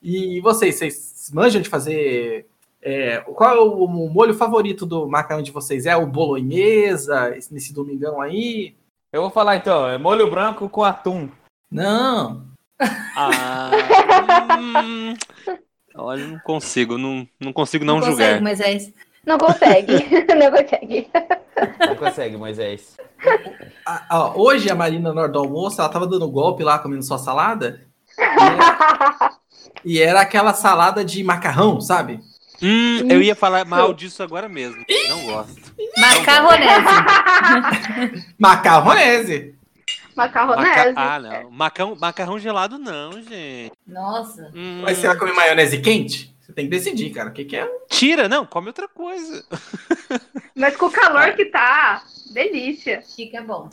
[0.02, 0.94] E vocês, vocês
[1.32, 2.46] manjam de fazer.
[2.82, 5.86] é, qual é o, o molho favorito do macarrão de vocês?
[5.86, 8.74] É o bolonhesa, esse- nesse domingão aí?
[9.12, 11.28] Eu vou falar então, é molho branco com atum.
[11.70, 12.44] Não.
[13.16, 13.70] Ah,
[14.84, 15.14] hum,
[15.94, 18.40] olha, não consigo, não, não consigo não, consegue, julgar.
[18.42, 18.92] mas é isso.
[19.24, 19.92] Não consegue.
[20.36, 21.08] não consegue.
[21.80, 22.94] Não consegue, Moisés.
[23.86, 27.02] Ah, ó, hoje a Marina, na hora do almoço, ela tava dando golpe lá, comendo
[27.02, 27.80] só salada.
[28.18, 28.22] E
[29.84, 32.20] e era aquela salada de macarrão, sabe?
[32.62, 34.84] Hum, eu ia falar mal disso agora mesmo.
[35.08, 35.74] Não gosto.
[35.98, 38.24] Macarronese.
[38.38, 39.54] Macarronese.
[40.16, 40.94] Maca- Macarronese.
[40.96, 41.50] Ah, não.
[41.50, 43.72] Macarrão, macarrão gelado não, gente.
[43.86, 44.50] Nossa.
[44.54, 46.34] Hum, Mas você vai comer maionese quente?
[46.40, 47.30] Você tem que decidir, cara.
[47.30, 47.68] O que, que é?
[47.88, 49.44] Tira, não, come outra coisa.
[50.54, 53.02] Mas com o calor que tá, delícia.
[53.16, 53.68] Fica bom.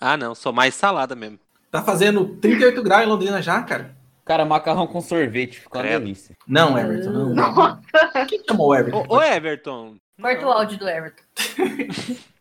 [0.00, 1.38] Ah, não, sou mais salada mesmo.
[1.70, 3.95] Tá fazendo 38 graus em Londrina já, cara?
[4.26, 6.36] Cara, macarrão com sorvete, ficou uma delícia.
[6.48, 7.34] Não, Everton, não.
[7.34, 7.80] não.
[8.26, 9.04] Quem chamou o Everton?
[9.08, 9.96] Ô, ô Everton.
[10.20, 11.22] Corta o áudio do Everton.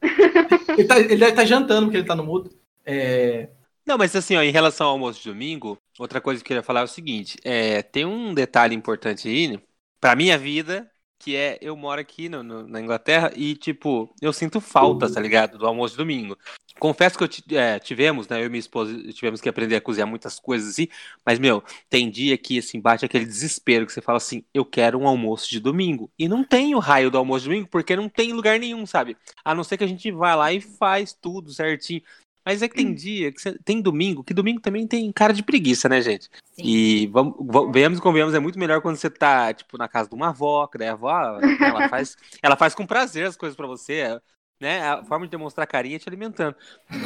[0.77, 2.49] Ele, tá, ele deve estar jantando porque ele tá no mudo.
[2.85, 3.49] É,
[3.85, 6.63] Não, mas assim, ó, em relação ao almoço de domingo, outra coisa que eu queria
[6.63, 9.59] falar é o seguinte: é, tem um detalhe importante aí,
[9.99, 14.31] pra minha vida, que é eu moro aqui no- no- na Inglaterra e, tipo, eu
[14.33, 15.57] sinto falta, tá ligado?
[15.57, 16.37] Do almoço de domingo.
[16.79, 18.41] Confesso que eu é, tivemos, né?
[18.41, 20.87] Eu e minha esposa tivemos que aprender a cozinhar muitas coisas assim,
[21.25, 24.99] mas, meu, tem dia que, assim, bate aquele desespero que você fala assim: eu quero
[24.99, 26.11] um almoço de domingo.
[26.19, 29.15] E não tem o raio do almoço de domingo, porque não tem lugar nenhum, sabe?
[29.43, 32.01] A não ser que a gente vá lá e faz tudo certinho.
[32.45, 35.41] Mas é que tem dia, que você- tem domingo, que domingo também tem cara de
[35.41, 36.29] preguiça, né, gente?
[36.53, 36.63] Sim.
[36.63, 40.07] E vamos, va- venhamos e convenhamos, é muito melhor quando você tá, tipo, na casa
[40.07, 43.55] de uma avó, que daí a avó, ela faz, ela faz com prazer as coisas
[43.55, 44.19] pra você,
[44.59, 44.81] né?
[44.81, 46.55] A forma de demonstrar carinho é te alimentando.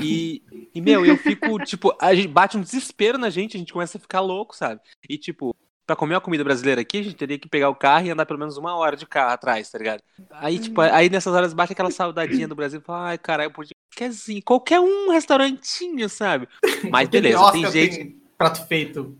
[0.01, 3.73] E, e, meu, eu fico, tipo, a gente bate um desespero na gente, a gente
[3.73, 4.81] começa a ficar louco, sabe?
[5.07, 5.55] E, tipo,
[5.89, 8.25] pra comer uma comida brasileira aqui, a gente teria que pegar o carro e andar
[8.25, 10.03] pelo menos uma hora de carro atrás, tá ligado?
[10.31, 13.73] Aí, tipo, aí nessas horas bate aquela saudadinha do Brasil, fala, ai, caralho, eu podia.
[13.95, 16.47] Quer assim, qualquer um restaurantinho, sabe?
[16.91, 18.17] Mas beleza, tem gente.
[18.38, 19.17] prato feito.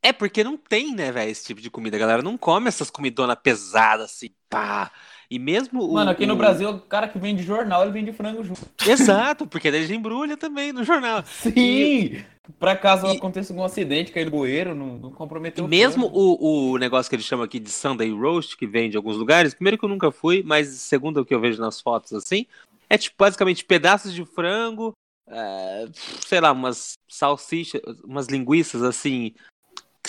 [0.00, 1.96] É porque não tem, né, velho, esse tipo de comida.
[1.96, 4.92] A galera não come essas comidonas pesadas assim, pá.
[5.34, 5.94] E mesmo o.
[5.94, 8.60] Mano, aqui no o- Brasil, o cara que vende jornal, ele vende frango junto.
[8.86, 11.24] Exato, porque daí já embrulha também no jornal.
[11.26, 12.22] Sim!
[12.60, 16.06] Pra caso E- aconteça algum acidente, cair no bueiro, não, não E comprometeu o mesmo
[16.06, 19.54] o, o negócio que eles chamam aqui de Sunday Roast, que vende em alguns lugares,
[19.54, 22.46] primeiro que eu nunca fui, mas segundo o que eu vejo nas fotos assim,
[22.88, 24.92] é tipo basicamente pedaços de frango,
[25.26, 25.86] é,
[26.24, 29.34] sei lá, umas salsichas, umas linguiças assim,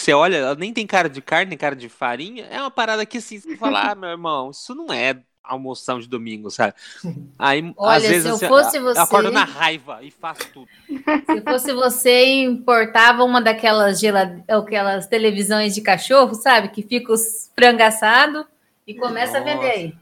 [0.05, 3.05] você olha, ela nem tem cara de carne, nem cara de farinha, é uma parada
[3.05, 6.73] que assim, você fala, ah, meu irmão, isso não é almoção de domingo, sabe?
[7.37, 10.47] Aí, Olha, às vezes, se eu assim, fosse eu você- acordo na raiva e faço
[10.53, 10.69] tudo.
[11.25, 14.41] Se fosse você, importava uma daquelas gelad...
[14.47, 16.69] aquelas televisões de cachorro, sabe?
[16.69, 18.45] Que fica os frango assado
[18.87, 19.93] e começa a vender aí.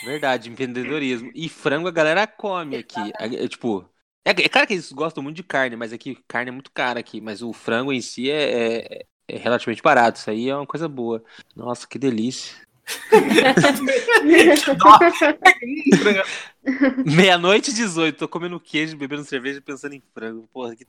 [0.00, 1.30] Verdade, empreendedorismo.
[1.34, 3.12] E frango a galera come aqui.
[3.18, 3.88] É, é, tipo,
[4.24, 7.00] é, é claro que eles gostam muito de carne, mas aqui carne é muito cara
[7.00, 7.20] aqui.
[7.20, 10.18] Mas o frango em si é, é- é relativamente barato.
[10.18, 11.22] Isso aí é uma coisa boa.
[11.54, 12.54] Nossa, que delícia.
[17.04, 20.48] Meia-noite e 18, tô comendo queijo, bebendo cerveja, pensando em frango.
[20.52, 20.86] Porra, que...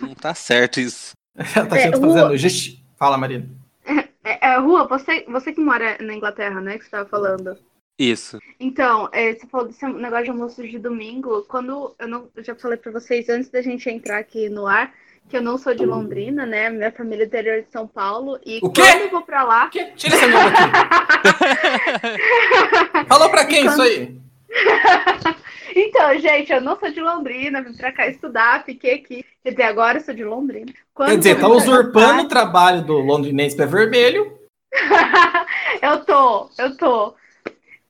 [0.00, 1.12] não tá certo isso.
[1.36, 2.82] Ela tá É, fazendo gesti...
[2.96, 3.48] Fala, Marina.
[4.24, 6.78] É, é, Rua, você, você que mora na Inglaterra, né?
[6.78, 7.58] Que você tava falando.
[7.98, 8.38] Isso.
[8.58, 11.42] Então, é, você falou desse negócio de almoço de domingo.
[11.42, 12.28] Quando eu não.
[12.34, 14.92] Eu já falei pra vocês antes da gente entrar aqui no ar
[15.28, 16.70] que eu não sou de Londrina, né?
[16.70, 18.38] Minha família é interior de São Paulo.
[18.44, 18.82] E O quê?
[18.82, 19.68] quando eu vou pra lá.
[19.68, 20.62] Tira esse nome aqui.
[23.08, 24.16] Falou pra quem isso aí?
[25.76, 29.24] Então, gente, eu não sou de Londrina, vim pra cá estudar, fiquei aqui.
[29.42, 30.72] Quer dizer, agora eu sou de Londrina.
[30.94, 34.38] Quando Quer dizer, tá usurpando o trabalho do londrinense pé vermelho.
[35.82, 37.14] eu tô, eu tô.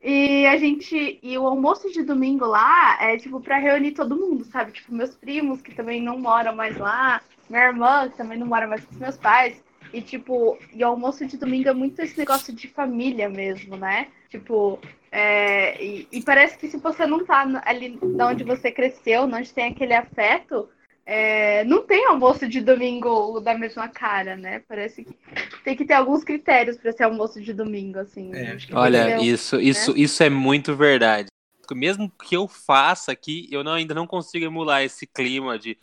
[0.05, 1.19] E a gente.
[1.23, 4.73] E o almoço de domingo lá é tipo pra reunir todo mundo, sabe?
[4.73, 8.67] Tipo, meus primos que também não moram mais lá, minha irmã que também não mora
[8.67, 9.65] mais com os meus pais.
[9.95, 14.09] E tipo, e o almoço de domingo é muito esse negócio de família mesmo, né?
[14.29, 14.79] Tipo,
[15.11, 19.55] é, e, e parece que se você não tá ali de onde você cresceu, onde
[19.55, 20.69] tem aquele afeto,
[21.07, 24.63] é, não tem almoço de domingo da mesma cara, né?
[24.69, 25.15] Parece que
[25.63, 28.35] tem que ter alguns critérios para ser almoço de domingo, assim.
[28.35, 28.57] É.
[28.73, 31.29] Olha, um- isso, isso, isso é muito verdade.
[31.73, 35.77] Mesmo que eu faça aqui, eu não- ainda não consigo emular esse clima de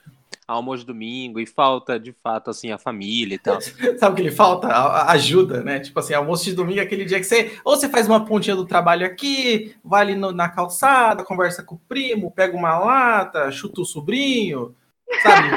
[0.48, 3.60] almoço de domingo e falta, de fato, assim, a família e tal.
[4.00, 4.68] Sabe o que ele falta?
[4.68, 5.80] A- a- Ajuda, né?
[5.80, 7.58] Tipo assim, almoço de domingo é aquele dia que você.
[7.64, 11.76] Ou você faz uma pontinha do trabalho aqui, vai ali no- na calçada, conversa com
[11.76, 14.76] o primo, pega uma lata, chuta o sobrinho,
[15.24, 15.50] sabe?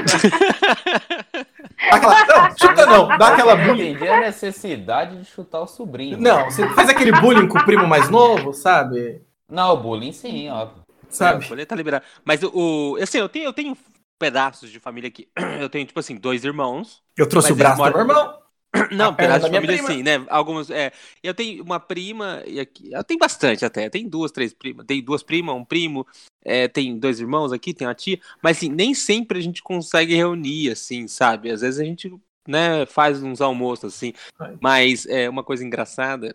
[1.91, 3.91] Dá aquela, não, chuta não, dá aquela Eu bullying.
[3.91, 6.19] entendi a necessidade de chutar o sobrinho.
[6.19, 9.23] Não, você faz aquele bullying com o primo mais novo, sabe?
[9.49, 10.83] Não, o bullying sim, óbvio.
[11.09, 11.45] Sabe?
[11.45, 12.05] O rolê tá liberado.
[12.25, 13.77] Mas o, assim, eu tenho, eu tenho
[14.19, 15.29] pedaços de família aqui.
[15.61, 17.03] Eu tenho, tipo assim, dois irmãos.
[17.17, 18.44] Eu trouxe o braço do meu irmão.
[18.91, 19.89] Não, pedaços da de família, prima.
[19.89, 20.25] assim, né?
[20.29, 20.71] Alguns.
[20.71, 22.91] É, eu tenho uma prima, e aqui.
[22.93, 23.89] Eu tenho bastante até.
[23.89, 24.85] Tem duas, três primas.
[24.87, 26.07] Tem duas primas, um primo,
[26.45, 28.19] é, tem dois irmãos aqui, tem uma tia.
[28.43, 31.51] Mas assim, nem sempre a gente consegue reunir, assim, sabe?
[31.51, 32.13] Às vezes a gente,
[32.49, 34.13] né, faz uns almoços, assim.
[34.61, 36.35] Mas é uma coisa engraçada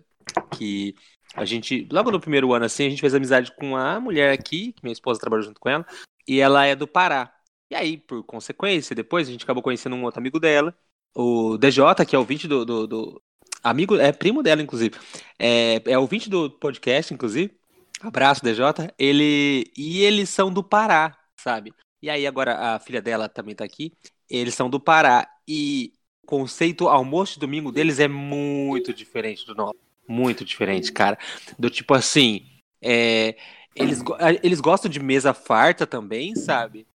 [0.57, 0.95] que
[1.35, 4.73] a gente, logo no primeiro ano, assim, a gente fez amizade com a mulher aqui,
[4.73, 5.85] que minha esposa trabalhou junto com ela,
[6.27, 7.33] e ela é do Pará.
[7.71, 10.75] E aí, por consequência, depois a gente acabou conhecendo um outro amigo dela,
[11.15, 13.21] o DJ, que é ouvinte do, do, do-
[13.63, 14.95] amigo, é primo dela, inclusive.
[15.37, 17.53] É, é ouvinte do podcast, inclusive.
[18.01, 18.63] Abraço, DJ.
[18.97, 21.73] Ele e eles são do Pará, sabe?
[22.01, 23.91] E aí agora a filha dela também tá aqui.
[24.29, 25.93] Eles são do Pará e
[26.23, 29.75] o conceito almoço de domingo deles é muito diferente do nosso.
[30.07, 31.17] Muito diferente, cara.
[31.57, 32.45] Do tipo assim,
[32.81, 33.35] é,
[33.75, 34.01] eles,
[34.41, 36.87] eles gostam de mesa farta também, sabe?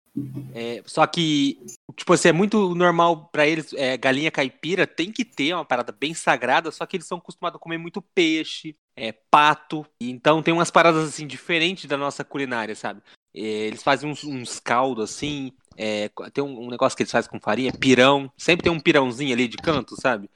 [0.55, 1.59] É, só que,
[1.97, 5.91] tipo assim, é muito normal pra eles, é, galinha caipira tem que ter uma parada
[5.91, 10.53] bem sagrada, só que eles são acostumados a comer muito peixe, é, pato, então tem
[10.53, 13.01] umas paradas assim diferentes da nossa culinária, sabe?
[13.35, 17.31] É, eles fazem uns, uns caldos assim, é, tem um, um negócio que eles fazem
[17.31, 20.29] com farinha, pirão, sempre tem um pirãozinho ali de canto, sabe?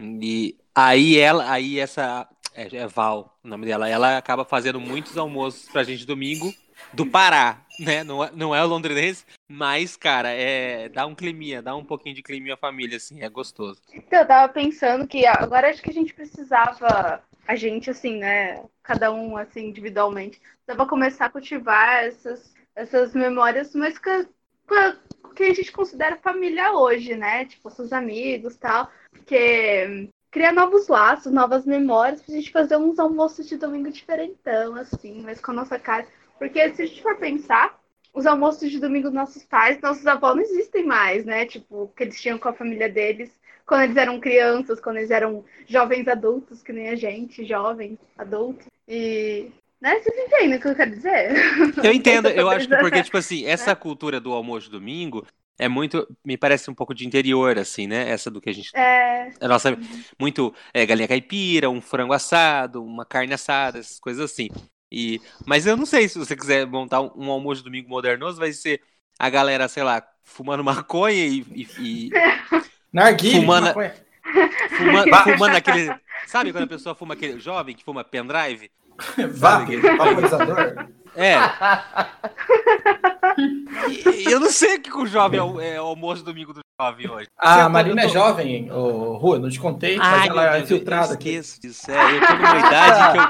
[0.00, 5.16] E aí ela, aí essa, é, é Val o nome dela, ela acaba fazendo muitos
[5.16, 6.52] almoços pra gente domingo
[6.92, 8.04] do Pará, né?
[8.04, 12.14] Não, é- não é o londrinense, mas, cara, é, dá um climinha, dá um pouquinho
[12.14, 13.80] de climinha família, assim, é gostoso.
[13.92, 18.64] Então, eu tava pensando que agora acho que a gente precisava, a gente, assim, né?
[18.82, 23.98] Cada um, assim, individualmente, precisava começar a cultivar essas, essas memórias, mas
[24.70, 24.96] a-
[25.34, 27.44] que a gente considera família hoje, né?
[27.44, 28.88] Tipo, seus amigos tal.
[29.10, 35.22] Porque criar novos laços, novas memórias, pra gente fazer uns almoços de domingo diferentão, assim,
[35.22, 36.06] mas com a nossa cara.
[36.38, 37.78] Porque se a gente for pensar,
[38.12, 41.44] os almoços de domingo dos nossos pais, nossos avós não existem mais, né?
[41.46, 43.30] Tipo, que eles tinham com a família deles
[43.66, 48.66] quando eles eram crianças, quando eles eram jovens adultos, que nem a gente, jovens adultos.
[48.86, 49.50] E.
[49.80, 50.00] Né?
[50.00, 51.34] Vocês entendem o que eu quero dizer?
[51.82, 55.26] Eu entendo, eu acho que porque, tipo assim, essa cultura do almoço de domingo
[55.58, 58.08] é muito, me parece um pouco de interior, assim, né?
[58.08, 59.30] Essa do que a gente É.
[59.40, 59.76] A nossa,
[60.18, 64.48] muito é, galinha caipira, um frango assado, uma carne assada, essas coisas assim.
[64.96, 68.38] E, mas eu não sei se você quiser montar um, um almoço de domingo modernoso,
[68.38, 68.80] vai ser
[69.18, 72.10] a galera, sei lá, fumando maconha e, e, e
[72.92, 73.94] Narguilha, Fumando- maconha.
[74.76, 75.94] fuma- fumando aquele.
[76.26, 78.70] Sabe quando a pessoa fuma aquele jovem que fuma pendrive?
[79.34, 80.88] Vap, vaporizador.
[81.16, 81.34] É.
[83.88, 86.60] E- eu não sei o que o jovem é o, é o almoço domingo do
[86.80, 87.28] jovem hoje.
[87.38, 90.52] A Eu- Marina eu é jovem, ô, Rua, não te contei, mas Ai, ela meu
[90.52, 91.30] é eu infiltrada aqui.
[91.30, 91.90] esqueço disso.
[91.90, 93.24] É, eu tô numa idade que eu.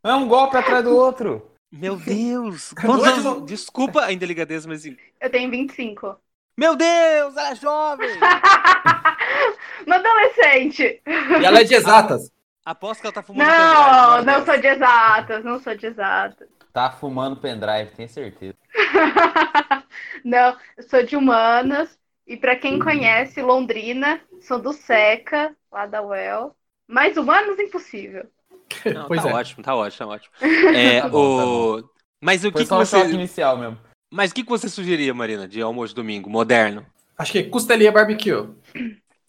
[0.10, 1.46] É um golpe atrás do outro.
[1.70, 2.72] Meu Deus!
[2.72, 4.84] Quantos Desculpa a indelicadeza, mas.
[4.86, 6.16] Eu tenho 25.
[6.56, 8.08] Meu Deus, ela é jovem!
[9.86, 11.00] Uma adolescente!
[11.06, 12.30] E ela é de exatas.
[12.64, 16.48] Aposto que ela tá fumando Não, não sou de exatas, não sou de exatas.
[16.72, 18.54] Tá fumando pendrive, tenho certeza.
[20.24, 21.98] Não, eu sou de humanas.
[22.26, 26.54] E pra quem conhece Londrina, sou do Seca, lá da UEL.
[26.86, 28.24] Mas humanos, impossível.
[28.94, 29.32] Não, Pois tá é.
[29.34, 30.32] ótimo, tá ótimo, tá ótimo.
[30.76, 31.90] É, Tá bom, tá o...
[32.22, 33.14] Mas o Foi que, que só choque você.
[33.14, 33.78] inicial mesmo.
[34.12, 36.84] Mas o que, que você sugeriria, Marina, de almoço domingo, moderno?
[37.16, 38.48] Acho que costelinha barbecue.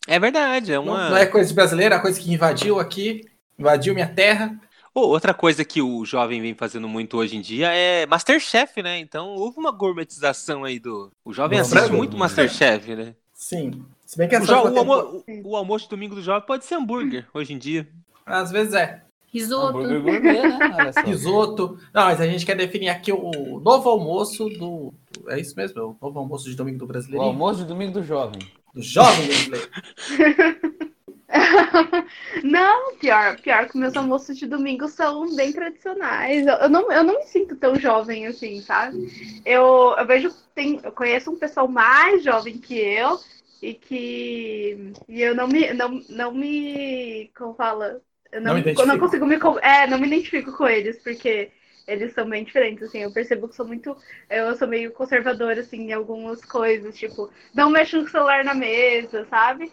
[0.07, 1.09] É verdade, é Não, uma.
[1.09, 3.21] não é coisa brasileira, é coisa que invadiu aqui,
[3.57, 4.59] invadiu minha terra.
[4.93, 8.99] Ô, outra coisa que o jovem vem fazendo muito hoje em dia é Masterchef, né?
[8.99, 11.11] Então houve uma gourmetização aí do.
[11.23, 11.97] O jovem Do assiste Brasil.
[11.97, 13.15] muito Masterchef, né?
[13.33, 13.85] Sim.
[14.05, 16.75] Se bem que O, jo- o almo- o almoço de domingo do jovem pode ser
[16.75, 17.87] hambúrguer hoje em dia.
[18.25, 19.01] Às vezes é.
[19.33, 19.77] Risoto.
[19.77, 20.91] Hambúrguer gourmet, né?
[21.05, 21.79] Risoto.
[21.93, 24.93] Não, mas a gente quer definir aqui o novo almoço do.
[25.29, 27.23] É isso mesmo, é o novo almoço de domingo do O brasileiro.
[27.23, 28.41] almoço de domingo do jovem.
[28.75, 29.69] Do jovem brasileiro.
[32.43, 36.45] Não, pior, pior que meus almoços de domingo são bem tradicionais.
[36.45, 38.99] Eu, eu não, eu não me sinto tão jovem assim, sabe?
[39.45, 43.19] Eu, eu vejo, tem, eu conheço um pessoal mais jovem que eu
[43.61, 48.97] e que e eu não me, não, não me, como fala, eu Não não, não
[48.97, 51.51] consigo me, é, não me identifico com eles porque
[51.87, 53.97] eles são bem diferentes, assim, eu percebo que sou muito,
[54.29, 59.25] eu sou meio conservadora, assim, em algumas coisas, tipo, não mexo no celular na mesa,
[59.25, 59.71] sabe?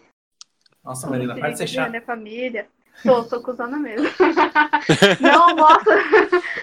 [0.89, 1.89] Nossa, Marina, para de ser chato.
[1.91, 2.65] minha família.
[3.03, 4.09] Sou, sou cuzona mesmo.
[5.21, 5.85] não almoço,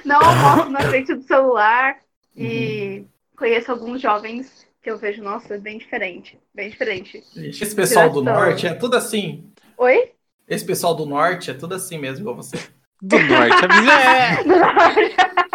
[0.05, 1.97] não almoço na frente do celular.
[2.37, 3.09] E Uhum.
[3.37, 6.37] conheço alguns jovens que eu vejo, nossa, é bem diferente.
[6.53, 7.23] Bem diferente.
[7.37, 9.49] Ixi, Esse pessoal do norte é tudo assim.
[9.79, 10.11] Oi?
[10.49, 12.57] Esse pessoal do norte é tudo assim mesmo, igual você.
[13.01, 13.65] Do norte.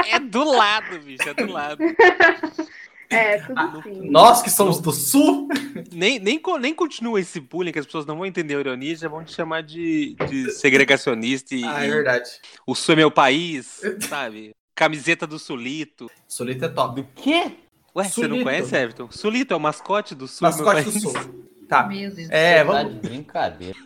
[0.10, 1.84] É, é do lado, bicho, é do lado.
[3.12, 4.10] É, tudo Ah, assim.
[4.10, 5.48] Nós que somos do sul,
[5.92, 9.08] Nem, nem, nem continua esse bullying que as pessoas não vão entender a ironia, já
[9.10, 12.30] vão te chamar de, de segregacionista e, ah, é e verdade.
[12.66, 14.52] o sul é meu país, sabe?
[14.74, 16.10] Camiseta do Sulito.
[16.28, 17.02] Sulito é top.
[17.02, 17.52] Do quê?
[17.96, 18.44] Ué, você não Sulito.
[18.46, 19.12] conhece, Everton?
[19.12, 20.48] Sulito é o mascote do sul.
[20.48, 21.04] é meu Mascote do país.
[21.04, 21.42] sul.
[21.72, 21.84] Tá.
[21.88, 22.30] Meu Deus.
[22.30, 22.94] É, Tá vamos.
[22.96, 23.78] de brincadeira.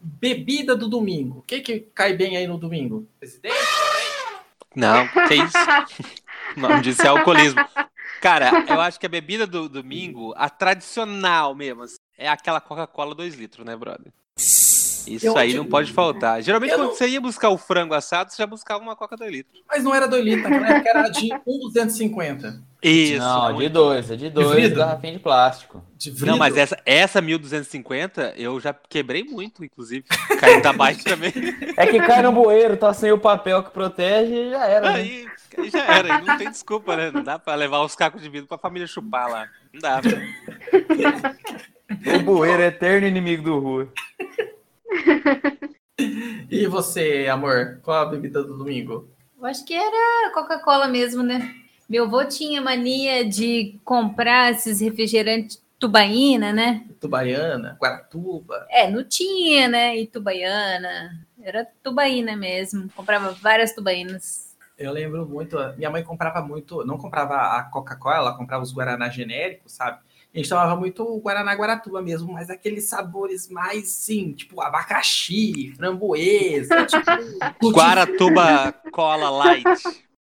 [0.00, 1.40] Bebida do domingo.
[1.40, 3.06] O que, que cai bem aí no domingo?
[3.20, 3.54] Presidente?
[4.74, 5.56] Não, que isso?
[6.56, 7.60] O nome disso é alcoolismo.
[8.22, 13.14] Cara, eu acho que a bebida do domingo, a tradicional mesmo, assim, é aquela Coca-Cola
[13.14, 14.10] 2 litros, né, brother?
[15.14, 16.42] Isso Eu aí não pode faltar.
[16.42, 19.16] Geralmente, Eu quando não- você ia buscar o frango assado, você já buscava uma Coca
[19.16, 19.62] 2 litros.
[19.68, 22.62] Mas não era 2 litros, naquela época era de 1,250.
[22.80, 23.18] Isso.
[23.18, 24.78] não, de dois, é de dois, vidro?
[24.78, 25.84] garrafinha de plástico.
[25.96, 26.26] De vidro.
[26.26, 30.04] Não, mas essa, essa 1250 eu já quebrei muito, inclusive.
[30.38, 31.32] Caindo da bike também.
[31.76, 34.92] É que cai no bueiro, tá sem o papel que protege e já era.
[34.92, 34.94] né?
[34.96, 35.26] Aí,
[35.58, 37.10] aí já era, não tem desculpa, né?
[37.10, 39.48] Não dá pra levar os cacos de vidro pra família chupar lá.
[39.74, 40.00] Não dá.
[42.16, 43.88] O bueiro é eterno inimigo do rua.
[46.50, 47.80] E você, amor?
[47.82, 49.10] Qual a bebida do domingo?
[49.36, 51.52] Eu acho que era Coca-Cola mesmo, né?
[51.88, 56.84] Meu avô tinha mania de comprar esses refrigerantes tubaína, né?
[57.00, 58.66] Tubaiana, Guaratuba.
[58.70, 59.96] É, não tinha, né?
[59.96, 61.26] Itubaiana.
[61.40, 62.88] Era tubaína mesmo.
[62.94, 64.56] Comprava várias tubainas.
[64.76, 69.08] Eu lembro muito, minha mãe comprava muito, não comprava a Coca-Cola, ela comprava os Guaraná
[69.08, 69.98] genéricos, sabe?
[70.38, 75.72] A gente tomava muito o Guaraná Guaratuba mesmo, mas aqueles sabores mais, sim, tipo abacaxi,
[75.76, 77.72] framboesa, tipo...
[77.72, 79.64] Guaratuba Cola Light.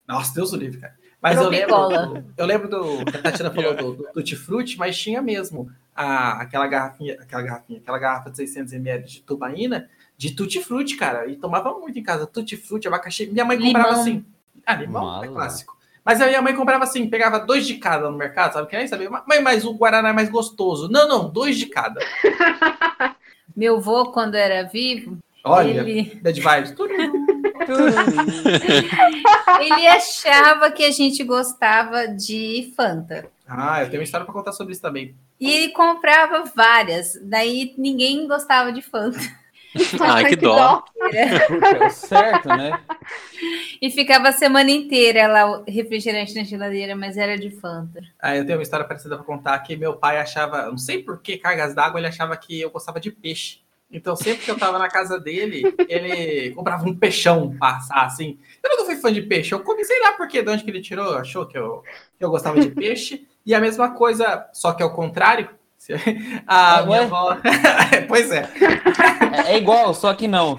[0.06, 0.94] Nossa, Deus o livre, cara.
[1.20, 2.24] Mas eu lembro, Tropicola.
[2.38, 6.40] eu lembro do que a Tatiana falou do, do Tutti Frutti, mas tinha mesmo a,
[6.40, 11.26] aquela garrafinha, aquela garrafinha, aquela garrafa de 600 ml de tubaína de Tutti Frutti, cara.
[11.26, 13.26] E tomava muito em casa, Tutti Frutti, abacaxi.
[13.26, 14.00] Minha mãe comprava Limão.
[14.00, 14.24] assim.
[14.64, 15.32] Ah, limão é Maluco.
[15.34, 15.77] clássico.
[16.08, 18.66] Mas a minha mãe comprava assim, pegava dois de cada no mercado, sabe?
[18.66, 19.10] Que nem sabia.
[19.10, 20.88] Mãe, mas o Guaraná é mais gostoso.
[20.88, 22.00] Não, não, dois de cada.
[23.54, 26.70] Meu avô, quando era vivo, Olha, ele, bad vibes.
[26.70, 26.94] Tudo.
[29.60, 33.26] ele achava que a gente gostava de Fanta.
[33.46, 35.14] Ah, eu tenho uma história pra contar sobre isso também.
[35.38, 37.20] E ele comprava várias.
[37.22, 39.20] Daí ninguém gostava de Fanta.
[40.00, 40.82] Ai, que dó.
[41.46, 42.80] Puta, é certo, né?
[43.80, 48.00] E ficava a semana inteira lá o refrigerante na geladeira, mas era de Fanta.
[48.18, 51.20] Ah, eu tenho uma história parecida pra contar que meu pai achava, não sei por
[51.20, 53.60] que cargas d'água, ele achava que eu gostava de peixe.
[53.90, 58.38] Então, sempre que eu tava na casa dele, ele comprava um peixão pra assar, assim.
[58.62, 59.52] Eu nunca fui fã de peixe.
[59.52, 61.82] Eu comi, sei lá por quê, de onde que ele tirou, achou que eu,
[62.18, 63.26] que eu gostava de peixe.
[63.46, 65.48] E a mesma coisa, só que ao contrário.
[66.46, 67.04] A Ah, minha ué?
[67.04, 67.36] avó.
[68.08, 68.48] pois é.
[69.46, 70.58] É, é igual, só que não.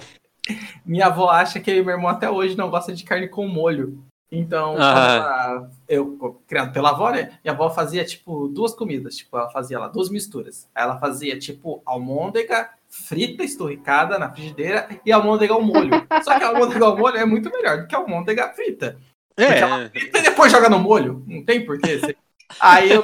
[0.86, 4.04] Minha avó acha que meu irmão até hoje não gosta de carne com molho.
[4.32, 5.16] Então, Ah.
[5.16, 7.32] ela- eu, criado pela avó, né?
[7.44, 9.16] Minha avó fazia, tipo, duas comidas.
[9.18, 10.68] Tipo, ela fazia lá duas misturas.
[10.76, 15.90] Ela fazia, tipo, almôndega frita, esturricada na frigideira e almôndega ao molho.
[16.24, 18.98] Só que a almôndega ao molho é muito melhor do que a almôndega frita.
[19.38, 19.62] É,
[19.96, 21.24] E depois joga no molho.
[21.26, 21.98] Não tem porquê.
[21.98, 22.16] Você...
[22.60, 23.04] Aí eu.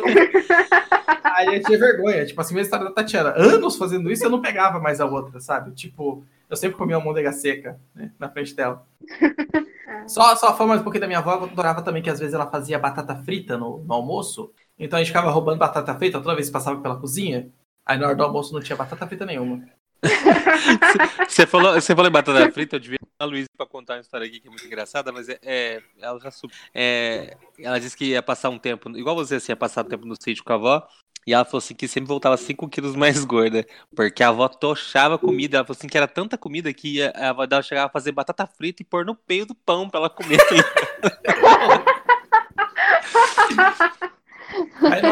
[1.23, 2.25] Aí eu tinha vergonha.
[2.25, 3.33] Tipo, assim, a mesma história da Tatiana.
[3.35, 5.71] Anos fazendo isso, eu não pegava mais a outra, sabe?
[5.71, 8.85] Tipo, Eu sempre comia uma manteiga seca né, na frente dela.
[10.07, 12.33] só, só falando mais um pouquinho da minha avó, eu adorava também que às vezes
[12.33, 14.51] ela fazia batata frita no, no almoço.
[14.77, 17.49] Então a gente ficava roubando batata frita toda vez que passava pela cozinha.
[17.85, 19.63] Aí na hora do almoço não tinha batata frita nenhuma.
[21.27, 24.28] Você falou, você falou em batata frita, eu devia a Luísa pra contar uma história
[24.28, 26.53] aqui que é muito engraçada, mas é, é- ela já sub...
[26.74, 30.05] é, ela disse que ia passar um tempo, igual você assim, ia passar um tempo
[30.05, 30.88] no sítio com a avó,
[31.26, 35.18] e ela falou assim que sempre voltava 5 quilos mais gorda, porque a avó tochava
[35.18, 37.91] comida, ela falou assim que era tanta comida que a a avó dela chegava a
[37.91, 40.39] fazer batata frita e pôr no peio do pão pra ela comer.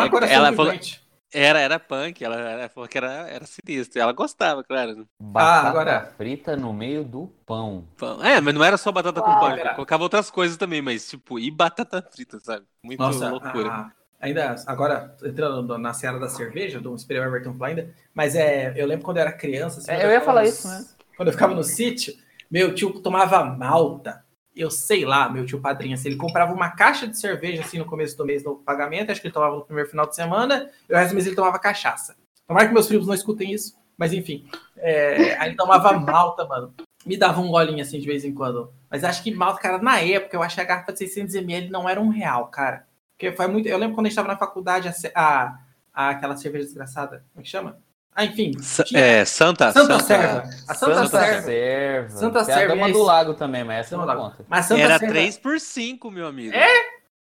[0.10, 1.03] Coração Ela falou-.
[1.34, 5.07] Era, era punk, ela, ela falou que era, era sinistro, ela gostava, claro.
[5.19, 7.88] Batata agora- frita no meio do pão.
[7.97, 9.39] Pão- É, mas não era só batata com Uau.
[9.39, 9.73] pão, Era.
[9.73, 12.65] colocava outras coisas também, mas tipo, e batata frita, sabe?
[12.84, 13.69] Muito Nossa, loucura.
[13.69, 18.86] a- ainda agora entrando na seara da cerveja, do Imperial Everton ainda, mas é, eu
[18.86, 19.79] lembro quando eu era criança.
[19.79, 20.88] assim, É, quando eu ia falar no- isso mesmo.
[21.17, 22.13] Quando eu ficava no sítio,
[22.49, 24.22] meu tio tomava malta.
[24.56, 27.86] Eu sei lá, meu tio padrinho, assim, ele comprava uma caixa de cerveja assim no
[27.86, 30.93] começo do mês no pagamento, acho que ele tomava no primeiro final de semana, e
[30.93, 32.16] o resto do mês ele tomava cachaça.
[32.47, 34.45] Tomara que meus filhos não escutem isso, mas enfim.
[34.78, 36.74] É, aí ele tomava malta, mano.
[37.06, 38.72] Me dava um golinho assim de vez em quando.
[38.89, 41.99] Mas acho que malta, cara, na época eu achei a garrafa de 600ml não era
[41.99, 42.86] um real, cara.
[43.18, 43.68] Porque foi muito.
[43.68, 45.60] Eu lembro quando a gente tava na faculdade, a, a,
[45.93, 47.26] a- aquela cerveja desgraçada.
[47.34, 47.78] Como é que chama?
[48.16, 48.51] Ah, enfim.
[48.86, 50.43] Tinha- É, Santa, Santa Serva.
[50.68, 51.41] A Santa, Santa Serva.
[51.41, 52.09] Serva.
[52.09, 53.03] Santa Tem a Serva Dama é do isso.
[53.07, 54.45] Lago também, mas essa não do conta.
[54.47, 56.53] Mas Santa Era Serva- 3 por 5, meu amigo.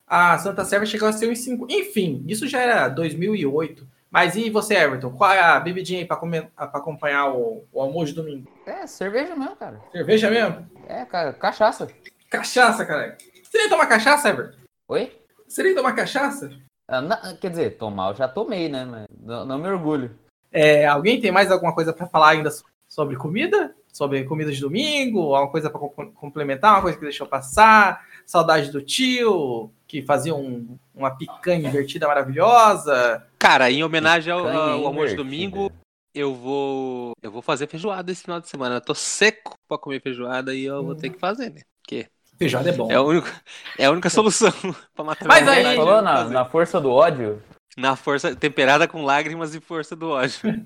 [0.07, 1.67] A Santa Serva chegou a ser uns 5.
[1.71, 3.87] Enfim, isso já era 2008.
[4.11, 5.11] Mas e você, Everton?
[5.11, 8.47] Qual é a bebidinha aí pra, comer, pra acompanhar o, o almoço de domingo?
[8.67, 9.81] É, cerveja mesmo, cara.
[9.91, 10.67] Cerveja mesmo?
[10.87, 11.89] É, cara, cachaça.
[12.29, 13.17] Cachaça, cara.
[13.43, 14.59] Você nem toma cachaça, Everton?
[14.89, 15.19] Oi?
[15.49, 16.51] Você nem toma cachaça?
[16.87, 18.85] Ah, na- quer dizer, tomar eu já tomei, né?
[18.85, 20.15] Mas não, não me orgulho.
[20.53, 23.75] É, alguém tem mais alguma coisa pra falar ainda so- sobre comida?
[23.93, 25.35] Sobre comida de domingo?
[25.35, 26.73] Alguma coisa pra com- complementar?
[26.75, 28.05] Uma coisa que deixou passar?
[28.27, 33.27] Saudade do tio, que fazia um- uma picanha invertida maravilhosa?
[33.39, 35.71] Cara, em homenagem ao, ao almoço de domingo,
[36.15, 37.13] eu vou.
[37.23, 38.77] Eu vou fazer feijoada esse final de semana.
[38.77, 41.61] Eu tô seco pra comer feijoada e eu vou ter que fazer, né?
[41.83, 42.07] Porque
[42.39, 42.91] Feijoada é bom.
[42.91, 43.31] é a única,
[43.79, 44.51] é a única solução
[44.95, 47.43] pra matar Mas aí- Falou na, na força do ódio?
[47.77, 50.65] Na força, temperada com lágrimas e força do ódio.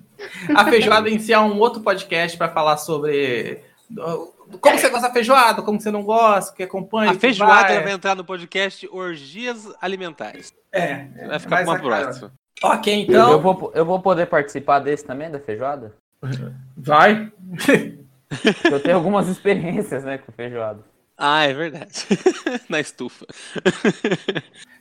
[0.56, 3.62] A feijoada em si é um outro podcast para falar sobre
[4.60, 7.12] como você gosta da feijoada, como você não gosta, o que acompanha.
[7.12, 7.82] A feijoada vai.
[7.84, 10.52] vai entrar no podcast Orgias Alimentares.
[10.72, 12.02] É, Vai ficar pra uma cara.
[12.02, 12.32] próxima.
[12.62, 13.32] Ok, então.
[13.32, 15.94] eu vou, eu vou poder participar desse também, da feijoada?
[16.76, 17.30] Vai.
[18.64, 20.80] Eu tenho algumas experiências, né, com feijoada.
[21.16, 22.06] Ah, é verdade.
[22.68, 23.24] Na estufa.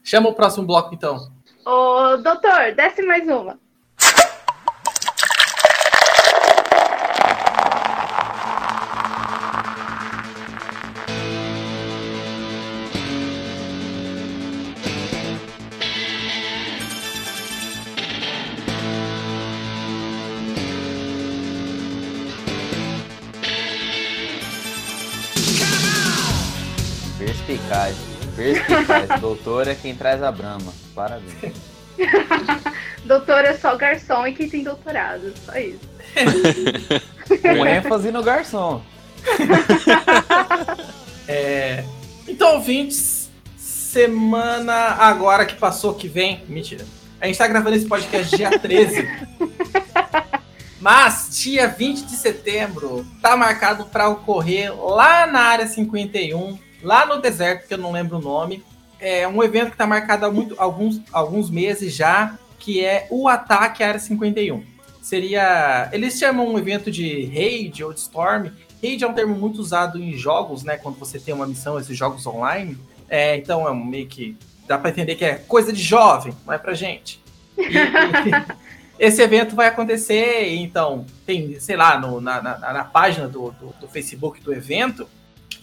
[0.03, 1.31] Chama o próximo bloco, então.
[1.65, 3.57] Ô, doutor, desce mais uma.
[27.17, 27.95] Perspicaz.
[28.35, 29.07] Perspicaz.
[29.19, 30.84] Doutor é quem traz a brama.
[30.95, 31.53] Parabéns.
[33.05, 35.33] Doutor é só garçom e quem tem doutorado.
[35.45, 35.79] Só isso.
[37.41, 38.81] Com ênfase no garçom.
[41.27, 41.83] É,
[42.27, 46.43] Então, ouvintes, semana agora que passou, que vem.
[46.47, 46.85] Mentira.
[47.19, 49.09] A gente tá gravando esse podcast dia 13.
[50.79, 57.19] Mas dia 20 de setembro tá marcado para ocorrer lá na área 51, lá no
[57.19, 58.63] deserto, que eu não lembro o nome.
[58.99, 63.27] É um evento que tá marcado há muito, alguns, alguns meses já, que é o
[63.27, 64.63] Ataque à Área 51.
[65.01, 65.89] Seria.
[65.91, 68.47] Eles chamam um evento de raid ou de storm.
[68.81, 70.77] Raid é um termo muito usado em jogos, né?
[70.77, 72.77] Quando você tem uma missão, esses jogos online.
[73.07, 74.35] É, então é um meio que.
[74.67, 77.21] Dá pra entender que é coisa de jovem, não é pra gente.
[77.55, 77.65] E-
[78.97, 83.75] esse evento vai acontecer, então, tem, sei lá, no- na, na- na página do, do,
[83.79, 85.07] do Facebook do evento,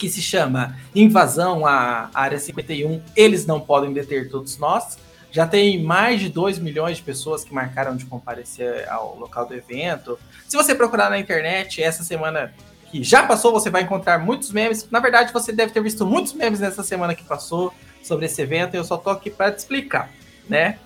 [0.02, 4.98] que se chama Invasão à Área 51, eles não podem deter todos nós.
[5.30, 9.54] Já tem mais de 2 milhões de pessoas que marcaram de comparecer ao local do
[9.54, 10.18] evento.
[10.48, 12.52] Se você procurar na internet, essa semana
[12.90, 14.88] que já passou, você vai encontrar muitos memes.
[14.90, 17.72] Na verdade, você deve ter visto muitos memes nessa semana que passou
[18.02, 20.10] sobre esse evento, e eu só tô aqui para te explicar,
[20.48, 20.80] né?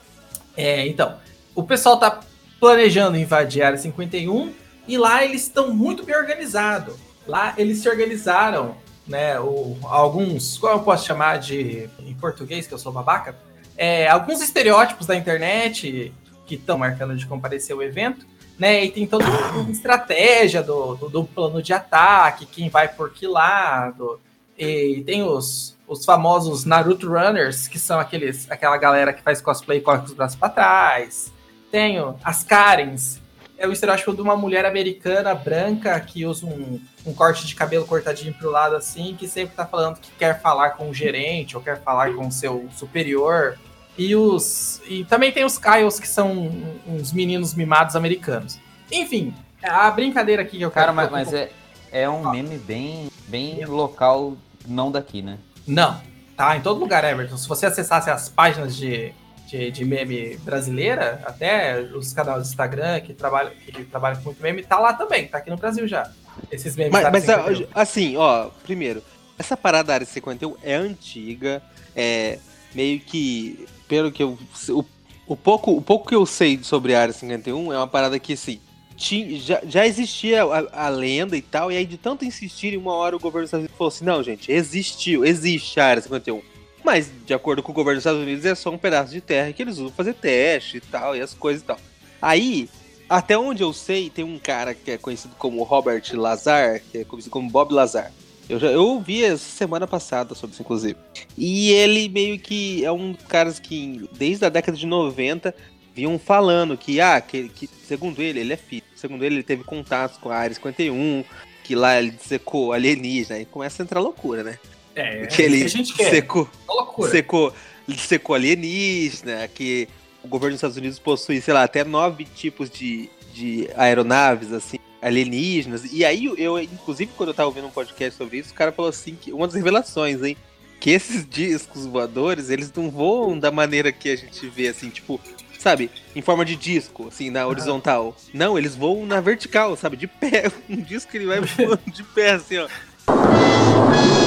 [0.54, 1.16] É, então,
[1.54, 2.20] o pessoal tá
[2.60, 4.52] planejando invadir a área 51
[4.86, 6.96] e lá eles estão muito bem organizados.
[7.26, 8.76] Lá eles se organizaram,
[9.06, 9.38] né?
[9.40, 13.36] O, alguns, qual eu posso chamar de em português, que eu sou babaca?
[13.76, 16.12] É, alguns estereótipos da internet
[16.46, 18.26] que estão marcando de comparecer ao evento.
[18.58, 18.84] né?
[18.84, 23.26] E tem toda uma estratégia do, do, do plano de ataque, quem vai por que
[23.26, 24.20] lado.
[24.58, 29.78] E tem os, os famosos Naruto Runners, que são aqueles, aquela galera que faz cosplay
[29.78, 31.32] e corre com os braços para trás.
[31.70, 33.20] Tenho as Karens,
[33.58, 37.86] é o estereótipo de uma mulher americana branca que usa um, um corte de cabelo
[37.86, 41.62] cortadinho pro lado assim, que sempre tá falando que quer falar com o gerente ou
[41.62, 43.58] quer falar com o seu superior.
[43.98, 44.82] E os.
[44.86, 46.52] E também tem os Kyles, que são
[46.86, 48.58] uns meninos mimados americanos.
[48.92, 50.96] Enfim, a brincadeira aqui que eu Cara, quero.
[50.96, 51.50] mas, mas é,
[51.90, 54.36] é um meme bem, bem local,
[54.66, 55.38] não daqui, né?
[55.66, 55.98] Não,
[56.36, 57.38] tá em todo lugar, Everton.
[57.38, 59.14] Se você acessasse as páginas de,
[59.46, 64.42] de, de meme brasileira, até os canais do Instagram que trabalham, que trabalham com muito
[64.42, 66.10] meme, tá lá também, tá aqui no Brasil já.
[66.50, 67.68] Esses memes Mas, mas, Área 51.
[67.74, 69.02] assim, ó, primeiro,
[69.38, 71.62] essa parada da área 51 é antiga,
[71.94, 72.38] é
[72.74, 74.38] meio que, pelo que eu.
[74.68, 74.84] O,
[75.26, 78.34] o, pouco, o pouco que eu sei sobre a área 51 é uma parada que,
[78.34, 78.60] assim,
[78.96, 82.92] ti- já, já existia a, a lenda e tal, e aí de tanto insistir, uma
[82.94, 86.42] hora o governo dos Estados Unidos falou assim: não, gente, existiu, existe a área 51.
[86.86, 89.52] Mas, de acordo com o governo dos Estados Unidos, é só um pedaço de terra
[89.52, 91.76] que eles usam fazer teste e tal, e as coisas e tal.
[92.22, 92.68] Aí,
[93.08, 97.04] até onde eu sei, tem um cara que é conhecido como Robert Lazar, que é
[97.04, 98.12] conhecido como Bob Lazar.
[98.48, 100.96] Eu já eu ouvi essa semana passada sobre isso, inclusive.
[101.36, 105.52] E ele meio que é um dos caras que, desde a década de 90,
[105.92, 108.84] vinham falando que, ah, que, que segundo ele, ele é filho.
[108.94, 111.24] Segundo ele, ele teve contatos com a Área 51,
[111.64, 113.40] que lá ele secou alienígena.
[113.40, 114.56] Aí começa a entrar loucura, né?
[114.96, 116.10] É, é que ele que a gente quer.
[116.10, 117.10] secou, loucura.
[117.10, 117.54] secou,
[117.98, 119.86] secou alienígena, que
[120.24, 124.78] o governo dos Estados Unidos possui, sei lá, até nove tipos de, de aeronaves, assim,
[125.02, 125.84] alienígenas.
[125.92, 128.88] E aí, eu, inclusive, quando eu tava ouvindo um podcast sobre isso, o cara falou
[128.88, 130.36] assim, que uma das revelações, hein,
[130.80, 135.20] que esses discos voadores, eles não voam da maneira que a gente vê, assim, tipo,
[135.58, 138.16] sabe, em forma de disco, assim, na horizontal.
[138.32, 140.50] Não, eles voam na vertical, sabe, de pé.
[140.70, 144.25] Um disco ele vai voando de pé, assim, ó.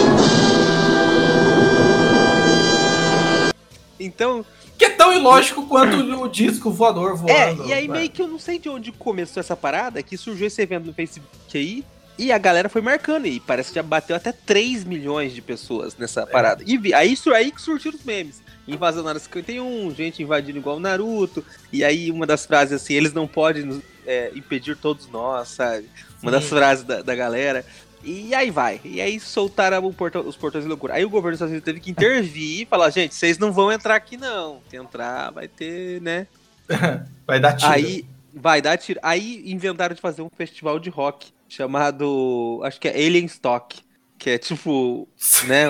[4.00, 4.46] Então,
[4.78, 7.66] Que é tão ilógico quanto o disco voador É, voando.
[7.68, 7.98] e aí né?
[7.98, 10.94] meio que eu não sei de onde começou essa parada, que surgiu esse evento no
[10.94, 11.84] Facebook aí,
[12.18, 15.96] e a galera foi marcando, e parece que já bateu até 3 milhões de pessoas
[15.98, 16.64] nessa parada.
[16.66, 18.42] E aí, aí que surgiram os memes.
[18.68, 22.94] Invasão na área 51, gente invadindo igual o Naruto, e aí uma das frases assim,
[22.94, 25.90] eles não podem é, impedir todos nós, sabe?
[26.22, 26.50] Uma das Sim.
[26.50, 27.66] frases da, da galera.
[28.04, 28.80] E aí vai.
[28.84, 30.94] E aí soltaram portão- os portões de loucura.
[30.94, 33.72] Aí o governo dos Estados Unidos teve que intervir e falar, gente, vocês não vão
[33.72, 34.62] entrar aqui não.
[34.70, 36.28] Se entrar, vai ter, né?
[37.26, 37.72] Vai dar tiro.
[37.72, 39.00] Aí vai dar tiro.
[39.04, 43.82] Aí inventaram de fazer um festival de rock chamado, acho que é Alien Stock,
[44.18, 45.08] que é tipo,
[45.48, 45.66] né,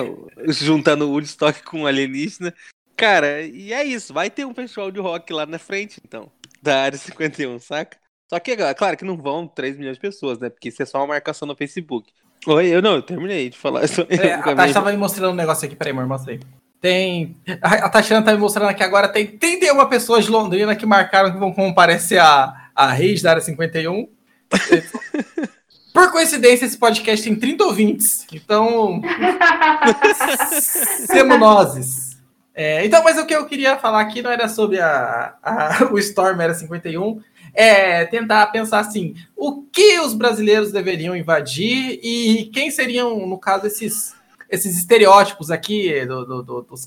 [0.48, 2.54] juntando o Woodstock com o alienígena.
[2.96, 6.82] Cara, e é isso, vai ter um festival de rock lá na frente, então, da
[6.82, 7.96] área 51, saca?
[8.30, 10.48] Só que, é claro que não vão 3 milhões de pessoas, né?
[10.48, 12.12] Porque isso é só uma marcação no Facebook.
[12.46, 13.84] Oi, eu não, eu terminei de falar.
[13.88, 16.40] Só, É, a Tati tava me mostrando um negócio aqui, peraí, amor, mostra aí.
[16.80, 17.36] Tem.
[17.60, 21.32] A, a Tatiana tá me mostrando aqui agora, tem 31 pessoas de Londrina que marcaram
[21.32, 24.08] que vão comparecer a, a Reis da área 51.
[25.92, 28.24] Por coincidência, esse podcast tem 30 ouvintes.
[28.32, 29.02] Então.
[31.06, 32.16] Semonoses.
[32.54, 35.98] É, então, mas o que eu queria falar aqui não era sobre a, a- o
[35.98, 37.20] Storm Era 51,
[37.54, 43.66] é tentar pensar assim: o que os brasileiros deveriam invadir e quem seriam, no caso,
[43.66, 44.14] esses,
[44.48, 46.86] esses estereótipos aqui do, do- do- dos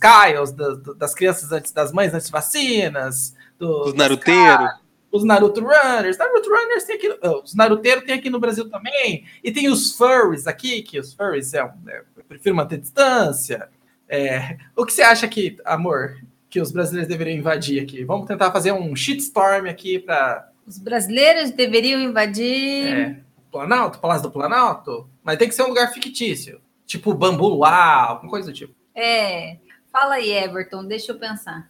[0.51, 4.69] do- das crianças antes das mães antes vacinas, do, Os naruteiros.
[5.11, 6.17] os Naruto Runners.
[6.17, 7.17] Naruto Runners tem aqui.
[7.23, 9.25] oh, Os Naruteiros tem aqui no Brasil também.
[9.43, 13.69] E tem os Furries aqui, que os Furries é, um- é, eu prefiro manter distância.
[14.09, 16.17] É, o que você acha que, amor,
[16.49, 18.03] que os brasileiros deveriam invadir aqui?
[18.03, 22.87] Vamos tentar fazer um shitstorm aqui para Os brasileiros deveriam invadir.
[22.87, 23.19] é,
[23.51, 26.61] Planalto, Palácio do Planalto, mas tem que ser um lugar fictício.
[26.85, 28.73] Tipo Bambu Luar, alguma coisa do tipo.
[28.95, 29.57] É.
[29.91, 31.69] Fala aí, Everton, deixa eu pensar.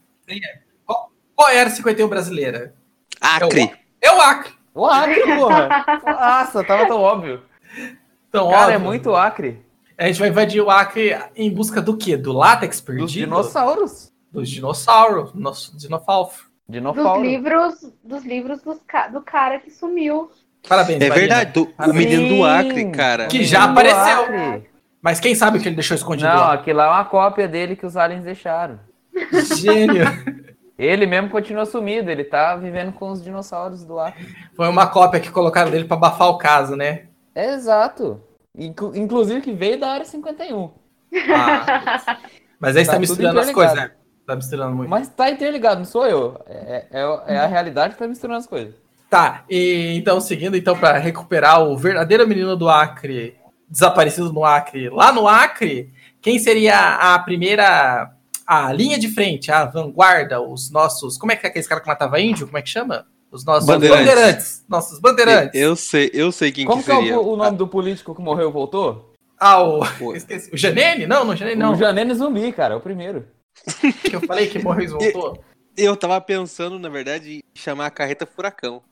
[0.86, 2.74] Qual era a 51 brasileira?
[3.20, 3.72] Acre.
[4.00, 4.52] É o Acre.
[4.72, 5.68] O Acre, porra!
[6.04, 7.42] Nossa, tava tão óbvio.
[8.28, 8.74] Então, Cara, óbvio.
[8.74, 9.64] é muito Acre.
[9.98, 12.16] A gente vai invadir o Acre em busca do quê?
[12.16, 13.04] Do látex perdido?
[13.04, 14.12] Dos dinossauros.
[14.30, 15.32] Dos dinossauros.
[15.34, 16.50] Nosso dinofalfo.
[16.68, 20.30] Dos livros, dos livros dos ca- do cara que sumiu.
[20.66, 21.14] Parabéns, É Marina.
[21.36, 23.26] verdade, do- o menino do Acre, cara.
[23.26, 24.62] Que já apareceu.
[25.02, 26.54] Mas quem sabe o que ele deixou escondido Não, lá?
[26.54, 28.80] aquilo lá é uma cópia dele que os aliens deixaram.
[29.56, 30.04] Gênio.
[30.78, 34.26] Ele mesmo continua sumido, ele tá vivendo com os dinossauros do Acre.
[34.56, 37.04] Foi uma cópia que colocaram dele pra abafar o caso, né?
[37.34, 38.20] É exato.
[38.58, 40.70] Inclu- Inclusive que veio da área 51.
[41.32, 42.18] Ah,
[42.58, 43.90] mas aí você tá, Tá misturando as coisas, né?
[44.26, 44.88] Tá misturando muito.
[44.88, 46.40] Mas tá interligado, não sou eu.
[46.46, 48.74] É, é- é a realidade que tá misturando as coisas.
[49.10, 53.36] Tá, e, então seguindo então para recuperar o verdadeiro menino do Acre,
[53.68, 58.10] desaparecido no Acre, lá no Acre, quem seria a primeira
[58.46, 61.86] a linha de frente, a vanguarda, os nossos, como é que é aquele cara que
[61.86, 63.06] matava índio, como é que chama?
[63.30, 64.06] Os nossos Bandeirantes.
[64.06, 65.60] bandeirantes, nossos bandeirantes.
[65.60, 67.18] Eu sei, eu sei quem Como que que é seria.
[67.20, 69.12] o, o nome do político que morreu e voltou?
[69.38, 69.82] Ah, o,
[70.14, 71.06] esqueci, o Janene?
[71.06, 71.72] Não, não Janene não.
[71.72, 73.26] O Janene Zumbi, cara, é o primeiro.
[74.04, 75.44] Que eu falei que morreu e voltou.
[75.76, 78.82] Eu tava pensando, na verdade, em chamar a carreta furacão.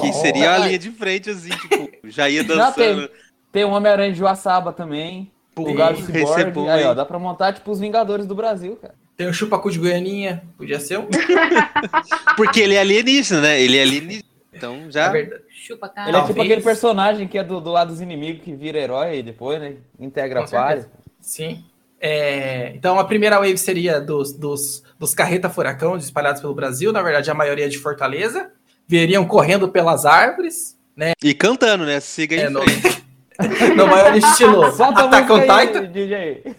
[0.00, 3.08] Que seria a linha de frente, assim, tipo, já ia Já dançando.
[3.08, 3.16] tem,
[3.52, 5.30] tem o Homem-Aranha de Joaçaba também.
[5.54, 6.50] O Galo esse é Cyborg.
[6.52, 8.94] bom, Aí, ó, dá pra montar, tipo, os Vingadores do Brasil, cara.
[9.16, 11.06] Tem o Chupacu de Goianinha, podia ser um.
[12.36, 13.60] Porque ele é alienígena, né?
[13.62, 14.24] Ele é alienígena.
[14.52, 15.08] Então É já.
[15.10, 15.42] verdade.
[15.50, 16.08] Chupa cara.
[16.10, 19.18] Ele é tipo aquele personagem que é do, do lado dos inimigos que vira herói
[19.18, 19.76] e depois, né?
[19.98, 20.78] Integra a.
[21.20, 21.64] Sim.
[22.00, 27.02] É, então a primeira wave seria dos, dos, dos carreta furacão espalhados pelo Brasil, na
[27.02, 28.50] verdade a maioria de Fortaleza.
[28.88, 30.76] Vieriam correndo pelas árvores,
[31.22, 31.98] E cantando, né?
[32.00, 33.04] Siga É, em no- frente.
[33.76, 36.54] no maior estilo Solta Attack on Titan, DJ.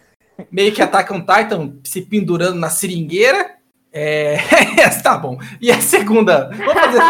[0.52, 3.56] meio que Attack on Titan se pendurando na seringueira.
[3.94, 4.38] É,
[5.02, 5.40] tá bom.
[5.62, 7.02] E a segunda, vamos fazer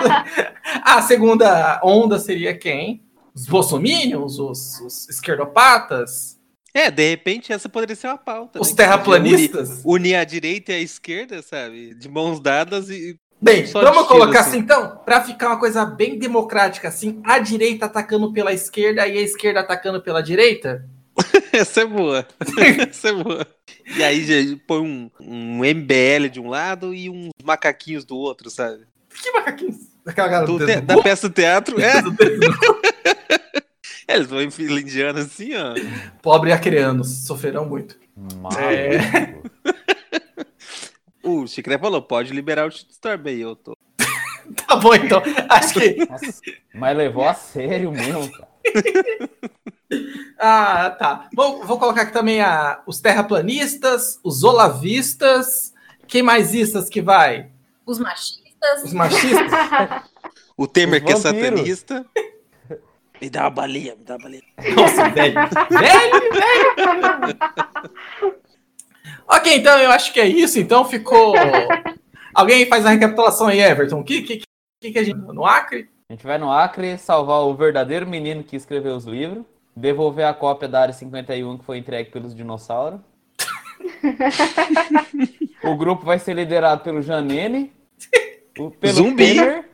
[0.84, 3.02] a segunda onda seria quem?
[3.34, 6.37] Os bolsominions, os, os esquerdopatas,
[6.78, 8.62] É, de repente essa poderia ser uma pauta.
[8.62, 8.76] os né?
[8.76, 9.70] terraplanistas.
[9.70, 11.96] Unir, unir a direita e a esquerda, sabe?
[11.96, 13.18] De mãos dadas e.
[13.42, 14.50] Bem, vamos colocar assim.
[14.50, 19.18] assim, então, para ficar uma coisa bem democrática, assim, a direita atacando pela esquerda e
[19.18, 20.86] a esquerda atacando pela direita.
[21.52, 22.28] Essa é boa.
[22.90, 23.48] Essa é boa.
[23.96, 28.52] E aí já põe um, um MBL de um lado e uns macaquinhos do outro,
[28.52, 28.86] sabe?
[29.20, 29.78] Que macaquinhos?
[30.06, 31.76] Daquela galera Do do te- dedo da peça do teatro.
[31.82, 33.47] É,
[34.16, 35.74] eles vão em fila indiana assim, ó.
[36.22, 37.98] Pobre acreanos, sofrerão muito.
[38.58, 39.38] É.
[41.24, 43.76] O Chicré falou, pode liberar o shitstorm aí, eu tô.
[44.66, 45.22] Tá bom, então.
[45.50, 46.06] Acho que.
[46.06, 46.42] Nossa,
[46.74, 48.48] mas levou a sério mesmo, cara.
[50.40, 51.30] Ah, tá.
[51.36, 55.74] Vou, vou colocar aqui também a, os terraplanistas, os olavistas.
[56.08, 57.50] Quem mais istas que vai?
[57.86, 58.84] Os machistas.
[58.86, 59.52] Os machistas?
[60.56, 62.06] O Temer, Os que é satanista.
[63.22, 64.44] Me dá uma balinha, me dá uma balinha.
[64.76, 65.36] Nossa, velho.
[65.70, 67.38] Velho, velho.
[69.28, 70.60] Ok, então eu acho que é isso.
[70.60, 71.36] Então ficou.
[72.34, 74.00] Alguém faz a recapitulação aí, Everton.
[74.00, 74.42] O que, que,
[74.82, 75.18] que, que a gente.
[75.18, 75.90] No Acre?
[76.10, 79.44] A gente vai no Acre salvar o verdadeiro menino que escreveu os livros,
[79.76, 83.02] devolver a cópia da área 51 que foi entregue pelos dinossauros.
[85.64, 87.74] o grupo vai ser liderado pelo Janene,
[88.58, 89.36] o, pelo Zumbi.
[89.36, 89.66] Temer,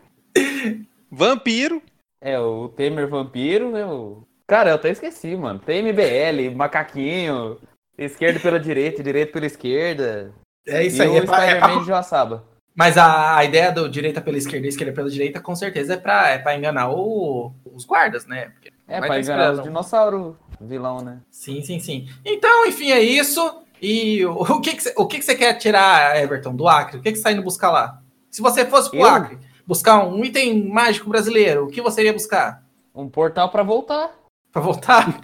[1.11, 1.81] Vampiro.
[2.23, 3.85] É, o Temer vampiro, né?
[3.85, 4.23] O...
[4.47, 5.59] Cara, eu até esqueci, mano.
[5.59, 7.57] Tem MBL, macaquinho,
[7.97, 10.33] esquerda pela direita, direita pela esquerda.
[10.67, 11.09] É isso e aí.
[11.09, 12.43] o É é Spider-Man de Joaçaba.
[12.75, 15.97] Mas a, a ideia do direita pela esquerda e esquerda pela direita, com certeza, é
[15.97, 18.49] pra, é pra enganar o- os guardas, né?
[18.49, 21.19] Porque É, pra enganar os dinossauros vilão, né?
[21.29, 22.07] Sim, sim, sim.
[22.25, 23.61] Então, enfim, é isso.
[23.81, 26.97] E o, o que, que, você- o que, que você quer tirar, Everton, do Acre?
[26.97, 28.01] O que, que você tá indo buscar lá?
[28.31, 29.05] Se você fosse pro Eu?
[29.05, 32.63] Acre, buscar um item mágico brasileiro, o que você iria buscar?
[32.93, 34.11] Um portal pra voltar.
[34.51, 35.07] Pra voltar?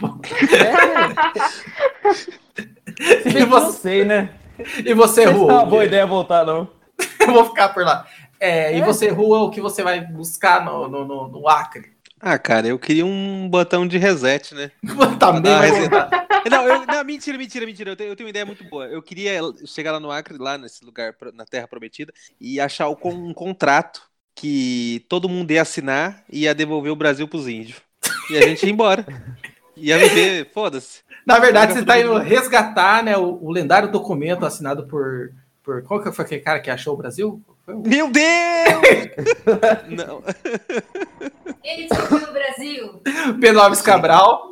[2.06, 3.24] É.
[3.24, 4.34] Se bem que eu não você- sei, né?
[4.86, 5.54] e você, Não é Rua?
[5.54, 6.68] uma boa ideia voltar, não.
[7.20, 8.06] Eu vou ficar por lá.
[8.40, 8.86] É, E É.
[8.86, 11.94] você, Rua, o que você vai buscar no, no, no, no Acre?
[12.22, 14.72] Ah, cara, eu queria um botão de reset, né?
[15.18, 16.28] Também vai mas- voltar.
[16.52, 17.92] Não, eu- não, mentira, mentira, mentira.
[17.92, 18.88] Eu tenho, eu tenho uma ideia muito boa.
[18.88, 22.12] Eu queria chegar lá no Acre, lá nesse lugar, na Terra Prometida,
[22.42, 24.02] e achar o con- um contrato
[24.36, 27.82] que todo mundo ia assinar e ia devolver o Brasil pros índios.
[28.30, 29.06] E a gente ia embora.
[29.82, 31.00] Ia viver, foda-se.
[31.26, 35.32] Na verdade, você está indo resgatar né, o, o lendário documento assinado por,
[35.64, 35.82] por.
[35.84, 37.42] Qual que foi aquele cara que achou o Brasil?
[37.66, 38.26] Foi o- Meu Deus!
[39.88, 40.22] Não.
[41.64, 43.02] Ele descobriu o Brasil.
[43.40, 44.50] Pedro Alves Cabral.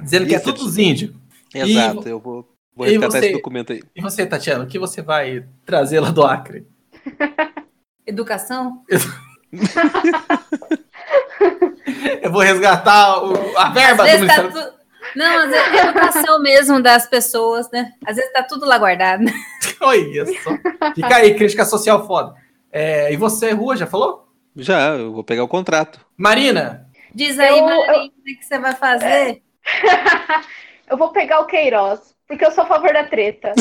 [0.00, 1.12] Dizendo que é Isso, tudo os índios.
[1.52, 3.26] Exato, eu vou, vou e resgatar você?
[3.26, 3.82] esse documento aí.
[3.96, 6.64] E você, Tatiana, o que você vai trazer lá do Acre?
[8.10, 8.82] Educação?
[12.22, 14.52] Eu vou resgatar o- a verba do tá Ministério.
[14.52, 14.72] tu-
[15.16, 17.92] Não, às vezes é educação mesmo das pessoas, né?
[18.06, 19.24] Às vezes tá tudo lá guardado.
[19.80, 20.50] Olha só.
[20.94, 22.34] Fica aí, crítica social foda.
[22.70, 24.28] É, e você, Rua, já falou?
[24.54, 26.00] Já, eu vou pegar o contrato.
[26.16, 29.42] Marina, Diz aí, Eu- Marina, o que que você vai fazer?
[30.88, 33.52] Eu vou pegar o Queiroz, porque eu sou a favor da treta.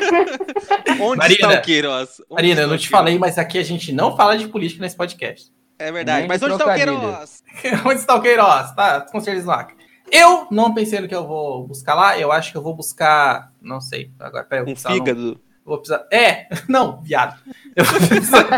[0.98, 2.20] Onde Marina, está o Queiroz?
[2.20, 4.96] Onde Marina, eu não te falei, mas aqui a gente não fala de política nesse
[4.96, 5.52] podcast.
[5.78, 6.20] É verdade.
[6.20, 6.74] Nem Mas de onde está o.
[6.74, 7.44] Queiroz?
[7.84, 8.72] Onde está o Queiroz?
[8.72, 9.76] Tá, com certeza no Acre.
[10.10, 12.18] Eu não pensei no que eu vou buscar lá.
[12.18, 13.52] Eu acho que eu vou buscar.
[13.60, 14.10] Não sei.
[14.18, 14.88] Agora, peraí, eu vou Um.
[14.88, 15.40] Não, fígado.
[15.62, 16.06] vou precisar.
[16.10, 17.38] É, não, viado.
[17.76, 18.48] Eu vou precisar,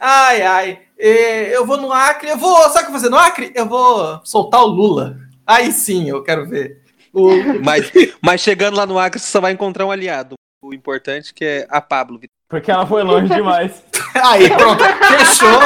[0.00, 0.78] Ai, ai.
[0.96, 2.56] Eu vou no Acre, eu vou.
[2.70, 3.52] Sabe o que eu vou fazer no Acre?
[3.54, 5.18] Eu vou soltar o Lula.
[5.46, 6.83] Aí sim, eu quero ver.
[7.14, 7.30] O...
[7.62, 10.34] Mas, mas chegando lá no Acre, você só vai encontrar um aliado.
[10.60, 12.18] O importante que é a Pablo.
[12.48, 13.84] Porque ela foi longe demais.
[14.24, 14.82] Aí, pronto.
[14.82, 15.60] Fechou.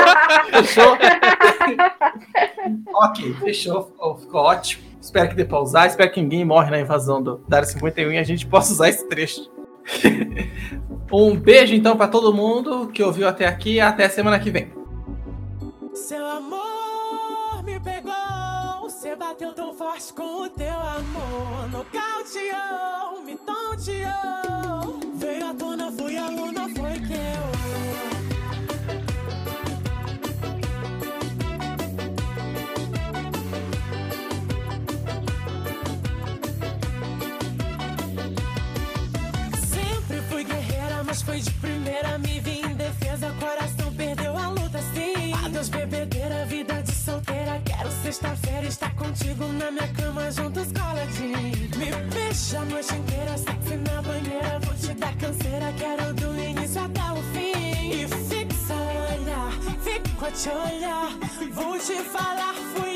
[0.51, 0.99] Fechou.
[2.95, 4.19] ok, fechou.
[4.21, 4.85] Ficou ótimo.
[5.01, 5.87] Espero que dê pra usar.
[5.87, 9.09] Espero que ninguém morre na invasão do Dar 51 e a gente possa usar esse
[9.09, 9.51] trecho.
[11.13, 13.81] um beijo então para todo mundo que ouviu até aqui.
[13.81, 14.73] Até semana que vem.
[15.95, 18.28] Seu amor me pegou.
[19.09, 21.71] Você bateu tão forte com o teu amor.
[21.71, 25.01] Nocauteou, me tonteou.
[25.15, 27.49] Veio à tona, fui aluna, foi que eu.
[41.07, 43.35] Mas foi de primeira, me vi em defesa.
[43.41, 43.88] Coração a
[45.59, 47.61] Adeus, bebedeira, vida de solteira.
[47.65, 51.37] Quero sexta-feira estar contigo na minha cama, juntos coladinho.
[51.77, 54.61] Me beija a noite inteira, sexy na banheira.
[54.61, 57.91] Vou te dar canseira, quero do início até o fim.
[57.91, 59.51] E fixa olhar,
[59.83, 61.11] fico a te olhar.
[61.53, 62.88] Vou te falar, fui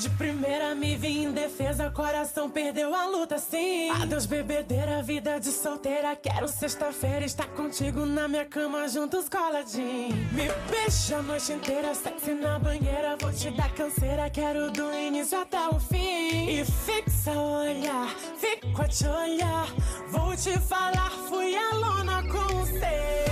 [0.00, 1.90] de primeira, me vi em defesa.
[1.90, 3.90] Coração perdeu a luta, sim.
[3.90, 6.16] Adeus, bebedeira, vida de solteira.
[6.16, 10.16] Quero sexta-feira estar contigo na minha cama, juntos coladinho.
[10.32, 13.16] Me beija a noite inteira, sexy na banheira.
[13.20, 16.48] Vou te dar canseira, quero do início até o fim.
[16.48, 19.66] E fixa olhar, fico a te olhar.
[20.08, 23.29] Vou te falar, fui aluna com você.